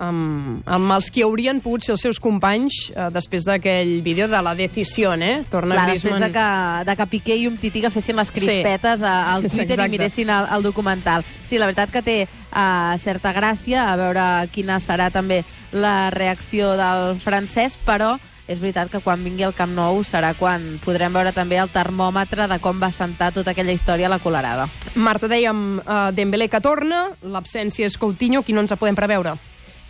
amb, 0.00 0.62
amb 0.64 0.94
els 0.94 1.10
que 1.12 1.20
haurien 1.26 1.58
pogut 1.60 1.84
ser 1.84 1.92
els 1.92 2.04
seus 2.06 2.20
companys 2.22 2.78
eh, 2.94 3.10
després 3.12 3.44
d'aquell 3.44 3.98
vídeo 4.00 4.24
de 4.30 4.40
la 4.40 4.54
decisió, 4.56 5.12
eh? 5.20 5.42
Torna 5.52 5.76
Clar, 5.76 5.84
Griezmann... 5.90 6.16
després 6.16 6.24
de 6.24 6.30
que, 6.38 6.46
de 6.88 6.96
que 6.96 7.08
Piqué 7.12 7.36
i 7.36 7.46
Umtiti 7.50 7.84
fessin 7.92 8.16
les 8.16 8.32
crispetes 8.32 9.00
Sí. 9.04 9.04
al 9.04 9.44
Twitter 9.44 9.76
Exacte. 9.76 9.84
i 9.84 9.92
miressin 9.92 10.32
el, 10.32 10.48
el 10.56 10.64
documental. 10.64 11.28
Sí, 11.44 11.58
la 11.60 11.68
veritat 11.68 11.92
que 11.92 12.00
té 12.08 12.16
uh, 12.24 12.96
certa 12.96 13.34
gràcia, 13.36 13.84
a 13.92 14.00
veure 14.00 14.26
quina 14.54 14.80
serà 14.80 15.10
també 15.12 15.42
la 15.72 16.08
reacció 16.08 16.72
del 16.80 17.18
francès, 17.20 17.76
però 17.84 18.14
és 18.50 18.58
veritat 18.58 18.90
que 18.90 19.00
quan 19.04 19.22
vingui 19.22 19.46
al 19.46 19.54
Camp 19.54 19.70
Nou 19.76 20.02
serà 20.06 20.32
quan 20.38 20.80
podrem 20.84 21.14
veure 21.14 21.30
també 21.36 21.60
el 21.62 21.70
termòmetre 21.70 22.48
de 22.50 22.58
com 22.62 22.82
va 22.82 22.90
sentar 22.90 23.30
tota 23.36 23.54
aquella 23.54 23.76
història 23.76 24.10
a 24.10 24.14
la 24.16 24.18
colarada. 24.18 24.66
Marta, 24.94 25.30
dèiem 25.30 25.78
uh, 25.78 26.10
Dembélé 26.16 26.50
que 26.50 26.60
torna, 26.60 27.06
l'absència 27.22 27.86
és 27.86 27.98
Coutinho, 28.00 28.42
qui 28.42 28.56
no 28.56 28.64
ens 28.64 28.74
la 28.74 28.80
podem 28.80 28.98
preveure? 28.98 29.36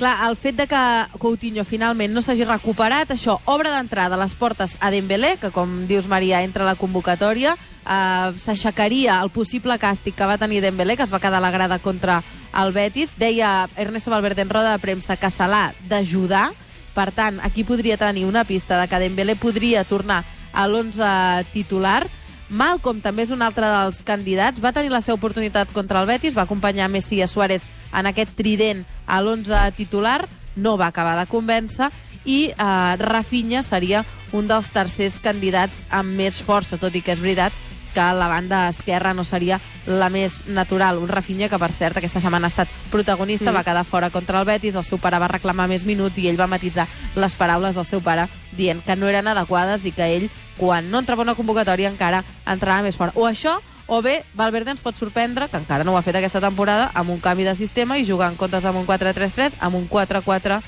Clar, 0.00 0.14
el 0.24 0.36
fet 0.40 0.56
de 0.56 0.64
que 0.64 0.82
Coutinho 1.20 1.60
finalment 1.68 2.14
no 2.16 2.22
s'hagi 2.24 2.46
recuperat, 2.48 3.10
això 3.12 3.34
obre 3.52 3.68
d'entrada 3.68 4.16
les 4.16 4.32
portes 4.32 4.78
a 4.80 4.88
Dembélé, 4.92 5.34
que 5.36 5.50
com 5.52 5.82
dius 5.88 6.08
Maria, 6.08 6.40
entra 6.40 6.64
a 6.64 6.70
la 6.70 6.78
convocatòria, 6.80 7.52
eh, 7.52 8.30
s'aixecaria 8.40 9.18
el 9.20 9.28
possible 9.28 9.76
càstig 9.76 10.16
que 10.16 10.24
va 10.24 10.38
tenir 10.40 10.62
Dembélé, 10.64 10.96
que 10.96 11.04
es 11.04 11.12
va 11.12 11.20
quedar 11.20 11.36
a 11.36 11.44
la 11.44 11.52
grada 11.52 11.78
contra 11.84 12.22
el 12.56 12.72
Betis. 12.72 13.12
Deia 13.20 13.68
Ernesto 13.76 14.10
Valverde 14.10 14.40
en 14.40 14.48
roda 14.48 14.72
de 14.72 14.80
premsa 14.80 15.18
que 15.20 15.28
se 15.28 15.46
l'ha 15.46 15.74
d'ajudar, 15.84 16.48
per 16.94 17.10
tant, 17.14 17.40
aquí 17.42 17.64
podria 17.64 17.98
tenir 18.00 18.26
una 18.26 18.44
pista 18.44 18.80
de 18.80 18.88
que 18.88 19.00
Dembélé 19.02 19.36
podria 19.36 19.84
tornar 19.84 20.24
a 20.52 20.66
l'11 20.66 21.46
titular. 21.54 22.04
Malcom 22.50 22.98
també 23.00 23.22
és 23.22 23.30
un 23.30 23.42
altre 23.46 23.68
dels 23.70 24.02
candidats. 24.02 24.62
Va 24.62 24.74
tenir 24.74 24.90
la 24.90 25.00
seva 25.00 25.18
oportunitat 25.20 25.70
contra 25.72 26.02
el 26.02 26.08
Betis, 26.10 26.36
va 26.36 26.48
acompanyar 26.48 26.90
Messi 26.90 27.20
i 27.22 27.26
Suárez 27.30 27.62
en 27.94 28.06
aquest 28.10 28.34
trident 28.38 28.84
a 29.06 29.20
l'11 29.22 29.70
titular, 29.78 30.24
no 30.56 30.76
va 30.76 30.90
acabar 30.90 31.16
de 31.18 31.30
convèncer, 31.30 31.90
i 32.24 32.50
eh, 32.50 32.96
Rafinha 33.00 33.62
seria 33.62 34.04
un 34.32 34.48
dels 34.50 34.68
tercers 34.70 35.18
candidats 35.22 35.84
amb 35.90 36.14
més 36.18 36.42
força, 36.42 36.78
tot 36.78 36.94
i 36.94 37.02
que 37.02 37.14
és 37.14 37.22
veritat 37.22 37.54
que 37.90 38.00
la 38.00 38.28
banda 38.28 38.68
esquerra 38.68 39.14
no 39.14 39.24
seria 39.24 39.60
la 39.86 40.08
més 40.08 40.46
natural. 40.46 40.98
Un 40.98 41.08
Rafinha 41.08 41.48
que, 41.48 41.58
per 41.58 41.72
cert, 41.72 41.96
aquesta 41.96 42.20
setmana 42.20 42.46
ha 42.46 42.52
estat 42.54 42.68
protagonista, 42.90 43.50
Mm. 43.50 43.54
va 43.54 43.64
quedar 43.64 43.84
fora 43.84 44.10
contra 44.10 44.40
el 44.40 44.46
Betis, 44.46 44.74
el 44.74 44.82
seu 44.84 44.98
pare 44.98 45.18
va 45.18 45.28
reclamar 45.28 45.68
més 45.68 45.84
minuts 45.84 46.18
i 46.18 46.28
ell 46.28 46.40
va 46.40 46.46
matitzar 46.46 46.86
les 47.16 47.34
paraules 47.34 47.74
del 47.74 47.84
seu 47.84 48.00
pare 48.00 48.28
dient 48.52 48.82
que 48.84 48.96
no 48.96 49.08
eren 49.08 49.26
adequades 49.28 49.84
i 49.84 49.92
que 49.92 50.04
ell, 50.16 50.30
quan 50.56 50.90
no 50.90 50.98
entrava 50.98 51.22
una 51.22 51.34
convocatòria, 51.34 51.88
encara 51.88 52.24
entrava 52.46 52.82
més 52.82 52.96
fort. 52.96 53.12
O 53.16 53.26
això, 53.26 53.58
o 53.86 54.02
bé, 54.02 54.24
Valverde 54.34 54.70
ens 54.70 54.80
pot 54.82 54.96
sorprendre, 54.96 55.48
que 55.48 55.56
encara 55.56 55.84
no 55.84 55.92
ho 55.92 55.96
ha 55.96 56.02
fet 56.02 56.14
aquesta 56.16 56.40
temporada, 56.40 56.90
amb 56.94 57.10
un 57.10 57.20
canvi 57.20 57.44
de 57.44 57.54
sistema 57.56 57.98
i 57.98 58.06
jugar 58.06 58.30
en 58.30 58.36
comptes 58.36 58.64
amb 58.64 58.78
un 58.78 58.86
4-3-3, 58.86 59.56
amb 59.58 59.74
un 59.76 59.88
4-4-2. 59.88 60.60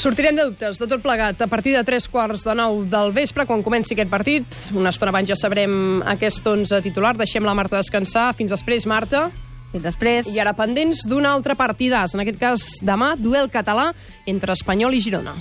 Sortirem 0.00 0.32
de 0.32 0.46
dubtes 0.48 0.78
de 0.80 0.86
tot 0.88 1.02
plegat 1.04 1.42
a 1.44 1.46
partir 1.46 1.74
de 1.76 1.82
tres 1.84 2.06
quarts 2.08 2.40
de 2.46 2.54
nou 2.56 2.78
del 2.88 3.12
vespre, 3.12 3.44
quan 3.44 3.60
comenci 3.60 3.92
aquest 3.92 4.08
partit. 4.08 4.56
Una 4.72 4.94
estona 4.94 5.12
abans 5.12 5.28
ja 5.28 5.36
sabrem 5.36 6.00
aquest 6.08 6.40
11 6.40 6.80
titular. 6.88 7.12
Deixem 7.20 7.44
la 7.44 7.52
Marta 7.52 7.76
descansar. 7.76 8.30
Fins 8.38 8.56
després, 8.56 8.88
Marta. 8.88 9.26
Fins 9.74 9.84
després. 9.84 10.32
I 10.32 10.40
ara 10.40 10.56
pendents 10.56 11.04
d'un 11.04 11.28
altre 11.28 11.52
partidàs. 11.52 12.16
En 12.16 12.24
aquest 12.24 12.40
cas, 12.40 12.70
demà, 12.80 13.12
duel 13.20 13.52
català 13.52 13.90
entre 14.24 14.56
Espanyol 14.56 14.96
i 14.96 15.04
Girona. 15.04 15.36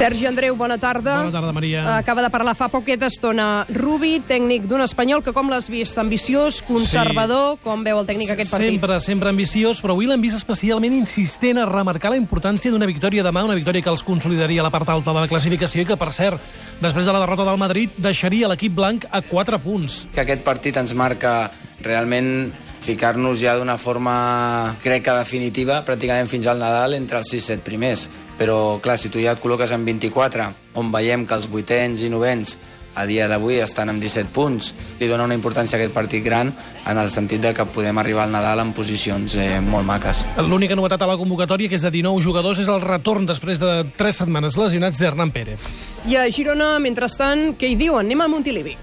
Sergi 0.00 0.24
Andreu, 0.24 0.54
bona 0.56 0.78
tarda. 0.80 1.18
Bona 1.18 1.32
tarda, 1.34 1.52
Maria. 1.52 1.82
Acaba 1.98 2.22
de 2.24 2.30
parlar 2.32 2.54
fa 2.56 2.70
poqueta 2.72 3.04
estona 3.10 3.66
Rubi, 3.68 4.14
tècnic 4.24 4.64
d'un 4.64 4.80
espanyol 4.80 5.20
que 5.20 5.34
com 5.36 5.50
l'has 5.52 5.68
vist? 5.68 5.98
Ambiciós, 6.00 6.62
conservador, 6.64 7.58
sí. 7.58 7.60
com 7.66 7.84
veu 7.84 8.00
el 8.00 8.08
tècnic 8.08 8.32
aquest 8.32 8.54
partit? 8.54 8.72
Sempre, 8.72 8.96
sempre 9.04 9.28
ambiciós, 9.28 9.82
però 9.84 9.92
avui 9.92 10.08
l'hem 10.08 10.24
vist 10.24 10.38
especialment 10.38 10.96
insistent 10.96 11.60
a 11.60 11.66
remarcar 11.68 12.14
la 12.14 12.16
importància 12.16 12.72
d'una 12.72 12.88
victòria 12.88 13.26
demà, 13.26 13.44
una 13.44 13.58
victòria 13.58 13.84
que 13.84 13.92
els 13.92 14.06
consolidaria 14.06 14.64
a 14.64 14.68
la 14.70 14.72
part 14.72 14.88
alta 14.88 15.12
de 15.12 15.26
la 15.26 15.28
classificació 15.28 15.84
i 15.84 15.90
que, 15.92 16.00
per 16.00 16.08
cert, 16.16 16.40
després 16.80 17.04
de 17.04 17.12
la 17.12 17.20
derrota 17.20 17.44
del 17.50 17.60
Madrid, 17.60 17.92
deixaria 18.00 18.48
l'equip 18.48 18.72
blanc 18.80 19.04
a 19.10 19.20
4 19.20 19.60
punts. 19.60 20.06
que 20.14 20.24
aquest 20.24 20.40
partit 20.48 20.80
ens 20.80 20.96
marca 20.96 21.50
realment 21.84 22.48
ficar-nos 22.80 23.38
ja 23.40 23.56
d'una 23.58 23.76
forma, 23.78 24.74
crec 24.82 25.04
que 25.06 25.14
definitiva, 25.20 25.82
pràcticament 25.86 26.28
fins 26.30 26.48
al 26.50 26.60
Nadal, 26.62 26.96
entre 26.98 27.20
els 27.20 27.30
6-7 27.32 27.64
primers. 27.66 28.08
Però, 28.40 28.80
clar, 28.82 28.98
si 28.98 29.12
tu 29.12 29.20
ja 29.20 29.36
et 29.36 29.42
col·loques 29.42 29.72
en 29.76 29.84
24, 29.84 30.50
on 30.80 30.92
veiem 30.92 31.26
que 31.28 31.36
els 31.36 31.48
vuitens 31.50 32.02
i 32.02 32.12
novens 32.12 32.56
a 32.94 33.06
dia 33.06 33.28
d'avui 33.30 33.60
estan 33.62 33.90
amb 33.92 34.02
17 34.02 34.32
punts, 34.34 34.72
li 34.98 35.08
dona 35.08 35.24
una 35.28 35.36
importància 35.36 35.76
a 35.76 35.80
aquest 35.80 35.94
partit 35.94 36.24
gran 36.24 36.50
en 36.50 36.98
el 36.98 37.10
sentit 37.12 37.42
de 37.42 37.52
que 37.54 37.66
podem 37.70 37.98
arribar 38.02 38.24
al 38.26 38.34
Nadal 38.34 38.64
en 38.64 38.72
posicions 38.76 39.36
eh, 39.38 39.60
molt 39.62 39.86
maques. 39.86 40.24
L'única 40.48 40.78
novetat 40.78 41.02
a 41.02 41.10
la 41.10 41.18
convocatòria, 41.20 41.70
que 41.70 41.78
és 41.78 41.86
de 41.86 41.92
19 41.94 42.24
jugadors, 42.24 42.62
és 42.62 42.70
el 42.70 42.82
retorn 42.82 43.28
després 43.30 43.62
de 43.62 43.84
3 43.96 44.24
setmanes 44.24 44.58
lesionats 44.60 44.98
d'Hernán 45.00 45.30
Pérez. 45.34 45.68
I 46.10 46.18
a 46.18 46.26
Girona, 46.32 46.74
mentrestant, 46.82 47.52
què 47.60 47.70
hi 47.70 47.78
diuen? 47.78 48.10
Anem 48.10 48.26
a 48.26 48.30
Montilivi. 48.32 48.76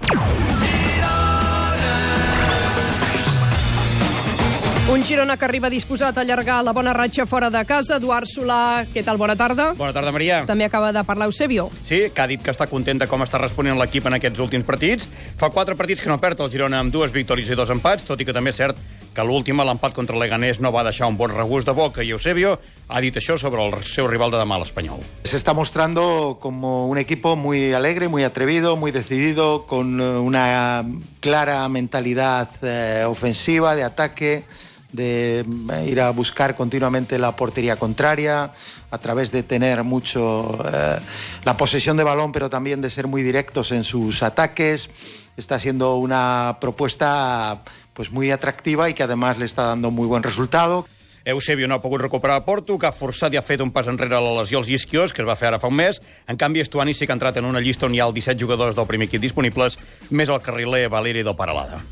Un 4.88 5.02
Girona 5.04 5.36
que 5.36 5.44
arriba 5.44 5.68
disposat 5.68 6.16
a 6.16 6.22
allargar 6.24 6.62
la 6.64 6.72
bona 6.72 6.94
ratxa 6.96 7.26
fora 7.28 7.50
de 7.52 7.60
casa. 7.68 7.98
Eduard 8.00 8.24
Solà, 8.24 8.86
què 8.88 9.02
tal? 9.04 9.18
Bona 9.20 9.34
tarda. 9.36 9.74
Bona 9.76 9.92
tarda, 9.92 10.08
Maria. 10.16 10.38
També 10.48 10.64
acaba 10.64 10.94
de 10.96 11.02
parlar 11.04 11.26
Eusebio. 11.28 11.66
Sí, 11.84 12.06
que 12.08 12.22
ha 12.22 12.26
dit 12.26 12.40
que 12.40 12.54
està 12.54 12.64
content 12.70 12.96
de 12.96 13.06
com 13.06 13.20
està 13.20 13.36
responent 13.36 13.76
l'equip 13.76 14.06
en 14.08 14.16
aquests 14.16 14.40
últims 14.40 14.64
partits. 14.64 15.04
Fa 15.36 15.50
quatre 15.52 15.76
partits 15.76 16.00
que 16.00 16.08
no 16.08 16.16
perd 16.22 16.40
el 16.40 16.48
Girona 16.54 16.80
amb 16.80 16.94
dues 16.94 17.12
victòries 17.12 17.50
i 17.52 17.58
dos 17.58 17.68
empats, 17.68 18.06
tot 18.08 18.22
i 18.22 18.24
que 18.24 18.32
també 18.32 18.54
és 18.54 18.62
cert 18.62 18.80
que 19.12 19.26
l'última, 19.28 19.66
l'empat 19.68 19.92
contra 19.92 20.16
l'Eganés, 20.16 20.56
no 20.64 20.72
va 20.72 20.86
deixar 20.86 21.10
un 21.12 21.18
bon 21.20 21.34
regust 21.34 21.68
de 21.68 21.74
boca 21.76 22.00
i 22.06 22.14
Eusebio 22.16 22.54
ha 22.88 23.02
dit 23.04 23.16
això 23.20 23.36
sobre 23.36 23.60
el 23.66 23.76
seu 23.84 24.08
rival 24.08 24.32
de 24.32 24.40
demà, 24.40 24.56
l'Espanyol. 24.56 25.02
Se 25.24 25.36
está 25.36 25.52
mostrando 25.52 26.38
como 26.40 26.88
un 26.88 26.96
equipo 26.96 27.36
muy 27.36 27.74
alegre, 27.74 28.08
muy 28.08 28.24
atrevido, 28.24 28.76
muy 28.76 28.92
decidido, 28.92 29.66
con 29.66 30.00
una 30.00 30.86
clara 31.20 31.68
mentalidad 31.68 32.48
eh, 32.62 33.04
ofensiva, 33.04 33.74
de 33.74 33.84
ataque, 33.84 34.44
de 34.92 35.40
eh, 35.40 35.86
ir 35.86 36.00
a 36.00 36.10
buscar 36.10 36.56
continuamente 36.56 37.18
la 37.18 37.36
portería 37.36 37.76
contraria, 37.76 38.50
a 38.90 38.98
través 38.98 39.32
de 39.32 39.42
tener 39.42 39.84
mucho 39.84 40.58
eh, 40.64 40.98
la 41.44 41.56
posesión 41.56 41.96
de 41.96 42.04
balón, 42.04 42.32
pero 42.32 42.50
también 42.50 42.80
de 42.80 42.90
ser 42.90 43.06
muy 43.06 43.22
directos 43.22 43.72
en 43.72 43.84
sus 43.84 44.22
ataques. 44.22 44.90
Está 45.36 45.58
siendo 45.58 45.96
una 45.96 46.58
propuesta 46.60 47.58
pues 47.94 48.10
muy 48.10 48.30
atractiva 48.30 48.88
y 48.88 48.94
que 48.94 49.02
además 49.02 49.38
le 49.38 49.44
está 49.44 49.64
dando 49.64 49.90
muy 49.90 50.06
buen 50.06 50.22
resultado. 50.22 50.86
Eusebio 51.24 51.68
no 51.68 51.74
ha 51.74 51.82
pogut 51.82 52.00
recuperar 52.00 52.44
Porto, 52.46 52.78
que 52.78 52.88
ha 52.88 52.92
forçat 52.94 53.34
i 53.34 53.36
ha 53.36 53.44
fet 53.44 53.60
un 53.60 53.68
pas 53.74 53.90
enrere 53.90 54.16
a 54.16 54.22
la 54.24 54.32
lesió 54.38 54.62
als 54.62 54.70
isquios, 54.72 55.12
que 55.12 55.20
es 55.20 55.28
va 55.28 55.36
fer 55.36 55.50
ara 55.50 55.60
fa 55.60 55.68
un 55.68 55.76
mes. 55.76 56.00
En 56.24 56.40
canvi, 56.40 56.64
Estuani 56.64 56.96
sí 56.96 57.04
que 57.04 57.12
ha 57.12 57.18
entrat 57.18 57.36
en 57.36 57.44
una 57.44 57.60
llista 57.60 57.84
on 57.84 57.94
hi 57.94 58.00
ha 58.00 58.08
el 58.08 58.16
17 58.16 58.40
jugadors 58.40 58.76
del 58.78 58.88
primer 58.88 59.10
equip 59.10 59.26
disponibles, 59.28 59.76
més 60.08 60.32
el 60.32 60.40
carriler 60.40 60.86
Valeri 60.88 61.26
del 61.26 61.36
Paralada. 61.36 61.82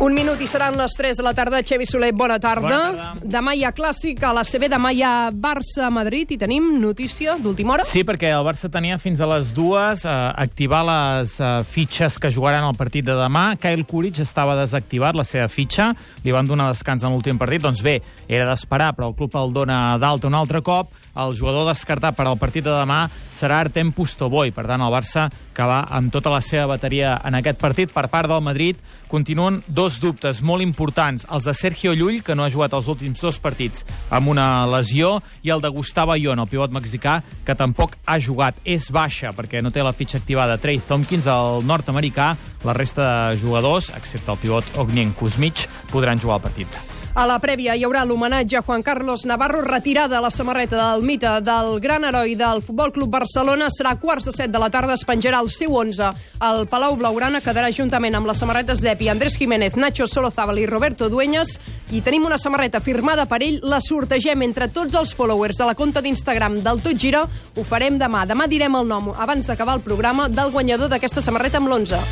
Un 0.00 0.14
minut 0.16 0.40
i 0.40 0.46
seran 0.48 0.78
les 0.80 0.94
3 0.96 1.18
de 1.18 1.24
la 1.26 1.34
tarda. 1.36 1.58
Xevi 1.60 1.84
Soler, 1.84 2.08
bona 2.16 2.38
tarda. 2.40 2.62
Bona 2.64 2.76
tarda. 3.04 3.28
Demà 3.34 3.52
hi 3.52 3.66
ha 3.68 3.70
clàssic 3.76 4.22
a 4.24 4.30
la 4.32 4.46
CB, 4.48 4.70
demà 4.72 4.94
hi 4.96 5.02
ha 5.04 5.10
Barça-Madrid 5.28 6.32
i 6.32 6.38
tenim 6.40 6.70
notícia 6.80 7.34
d'última 7.36 7.74
hora. 7.74 7.84
Sí, 7.84 8.00
perquè 8.08 8.30
el 8.32 8.46
Barça 8.46 8.70
tenia 8.72 8.96
fins 8.96 9.20
a 9.20 9.28
les 9.28 9.50
dues 9.52 10.06
eh, 10.08 10.14
activar 10.40 10.80
les 10.88 11.34
eh, 11.36 11.50
fitxes 11.68 12.16
que 12.16 12.32
jugaran 12.32 12.64
al 12.64 12.78
partit 12.80 13.04
de 13.04 13.18
demà. 13.18 13.50
Kyle 13.60 13.84
Kuric 13.84 14.22
estava 14.24 14.56
desactivat, 14.62 15.20
la 15.20 15.26
seva 15.28 15.50
fitxa. 15.52 15.90
Li 16.24 16.32
van 16.32 16.48
donar 16.48 16.70
descans 16.72 17.04
en 17.04 17.12
l'últim 17.12 17.36
partit. 17.36 17.60
Doncs 17.68 17.84
bé, 17.84 17.98
era 18.24 18.48
d'esperar, 18.48 18.94
però 18.96 19.12
el 19.12 19.18
club 19.20 19.36
el 19.36 19.52
dona 19.52 19.82
d'alta 20.00 20.32
un 20.32 20.40
altre 20.40 20.64
cop 20.64 20.96
el 21.16 21.36
jugador 21.38 21.66
descartat 21.68 22.16
per 22.16 22.26
al 22.28 22.38
partit 22.38 22.64
de 22.64 22.72
demà 22.72 23.04
serà 23.34 23.60
Artem 23.64 23.90
Pustoboi. 23.92 24.52
Per 24.54 24.66
tant, 24.68 24.82
el 24.82 24.92
Barça 24.92 25.28
que 25.54 25.66
va 25.66 25.82
amb 25.90 26.12
tota 26.12 26.32
la 26.32 26.40
seva 26.44 26.68
bateria 26.70 27.16
en 27.26 27.36
aquest 27.38 27.60
partit. 27.60 27.90
Per 27.92 28.06
part 28.12 28.30
del 28.30 28.42
Madrid 28.44 28.78
continuen 29.10 29.60
dos 29.66 29.98
dubtes 30.00 30.42
molt 30.46 30.62
importants. 30.62 31.26
Els 31.30 31.48
de 31.48 31.54
Sergio 31.56 31.94
Llull, 31.96 32.22
que 32.22 32.36
no 32.36 32.44
ha 32.44 32.52
jugat 32.52 32.76
els 32.76 32.88
últims 32.88 33.20
dos 33.20 33.40
partits 33.42 33.84
amb 34.10 34.30
una 34.30 34.66
lesió, 34.70 35.18
i 35.42 35.50
el 35.50 35.62
de 35.64 35.72
Gustavo 35.74 36.14
Ayón, 36.14 36.38
el 36.38 36.50
pivot 36.50 36.72
mexicà, 36.74 37.20
que 37.44 37.58
tampoc 37.58 37.98
ha 38.06 38.20
jugat. 38.20 38.60
És 38.64 38.90
baixa, 38.94 39.34
perquè 39.36 39.62
no 39.62 39.74
té 39.74 39.82
la 39.82 39.96
fitxa 39.96 40.20
activada 40.20 40.60
Trey 40.60 40.80
Tompkins, 40.86 41.26
el 41.26 41.66
nord-americà. 41.66 42.32
La 42.64 42.76
resta 42.76 43.02
de 43.32 43.40
jugadors, 43.40 43.90
excepte 43.96 44.32
el 44.32 44.40
pivot 44.40 44.78
Ognien 44.78 45.12
Kuzmich, 45.16 45.66
podran 45.90 46.20
jugar 46.20 46.38
al 46.38 46.48
partit. 46.50 46.99
A 47.10 47.24
la 47.26 47.40
prèvia 47.42 47.74
hi 47.74 47.82
haurà 47.82 48.04
l'homenatge 48.06 48.54
a 48.56 48.62
Juan 48.62 48.84
Carlos 48.86 49.24
Navarro, 49.26 49.64
retirada 49.66 50.20
la 50.22 50.30
samarreta 50.30 50.76
del 50.78 51.02
mite 51.02 51.32
del 51.42 51.80
gran 51.82 52.04
heroi 52.06 52.36
del 52.38 52.62
Futbol 52.62 52.92
Club 52.94 53.10
Barcelona. 53.10 53.66
Serà 53.74 53.96
quarts 53.98 54.28
de 54.30 54.34
set 54.36 54.52
de 54.54 54.60
la 54.62 54.70
tarda, 54.70 54.94
es 54.94 55.02
penjarà 55.04 55.40
el 55.42 55.50
seu 55.50 55.74
11 55.74 56.12
al 56.38 56.68
Palau 56.70 56.94
Blaugrana, 56.96 57.42
quedarà 57.42 57.72
juntament 57.74 58.14
amb 58.14 58.30
les 58.30 58.38
samarretes 58.38 58.78
d'Epi, 58.80 59.10
Andrés 59.10 59.36
Jiménez, 59.42 59.74
Nacho 59.74 60.06
Solozábal 60.06 60.62
i 60.62 60.70
Roberto 60.70 61.10
Dueñas, 61.10 61.58
i 61.90 62.00
tenim 62.00 62.30
una 62.30 62.38
samarreta 62.38 62.78
firmada 62.78 63.26
per 63.26 63.42
ell, 63.42 63.58
la 63.66 63.82
sortegem 63.82 64.46
entre 64.46 64.70
tots 64.70 64.94
els 64.94 65.14
followers 65.18 65.58
de 65.58 65.66
la 65.66 65.74
conta 65.74 66.00
d'Instagram 66.00 66.60
del 66.62 66.78
Tot 66.80 66.94
Gira, 66.94 67.26
ho 67.26 67.66
farem 67.66 67.98
demà. 67.98 68.22
Demà 68.22 68.46
direm 68.46 68.78
el 68.78 68.86
nom, 68.86 69.10
abans 69.18 69.50
d'acabar 69.50 69.80
el 69.80 69.82
programa, 69.82 70.30
del 70.30 70.54
guanyador 70.54 70.94
d'aquesta 70.94 71.20
samarreta 71.26 71.58
amb 71.58 71.74
l'11. 71.74 72.04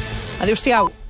Adéu-siau. 0.43 1.08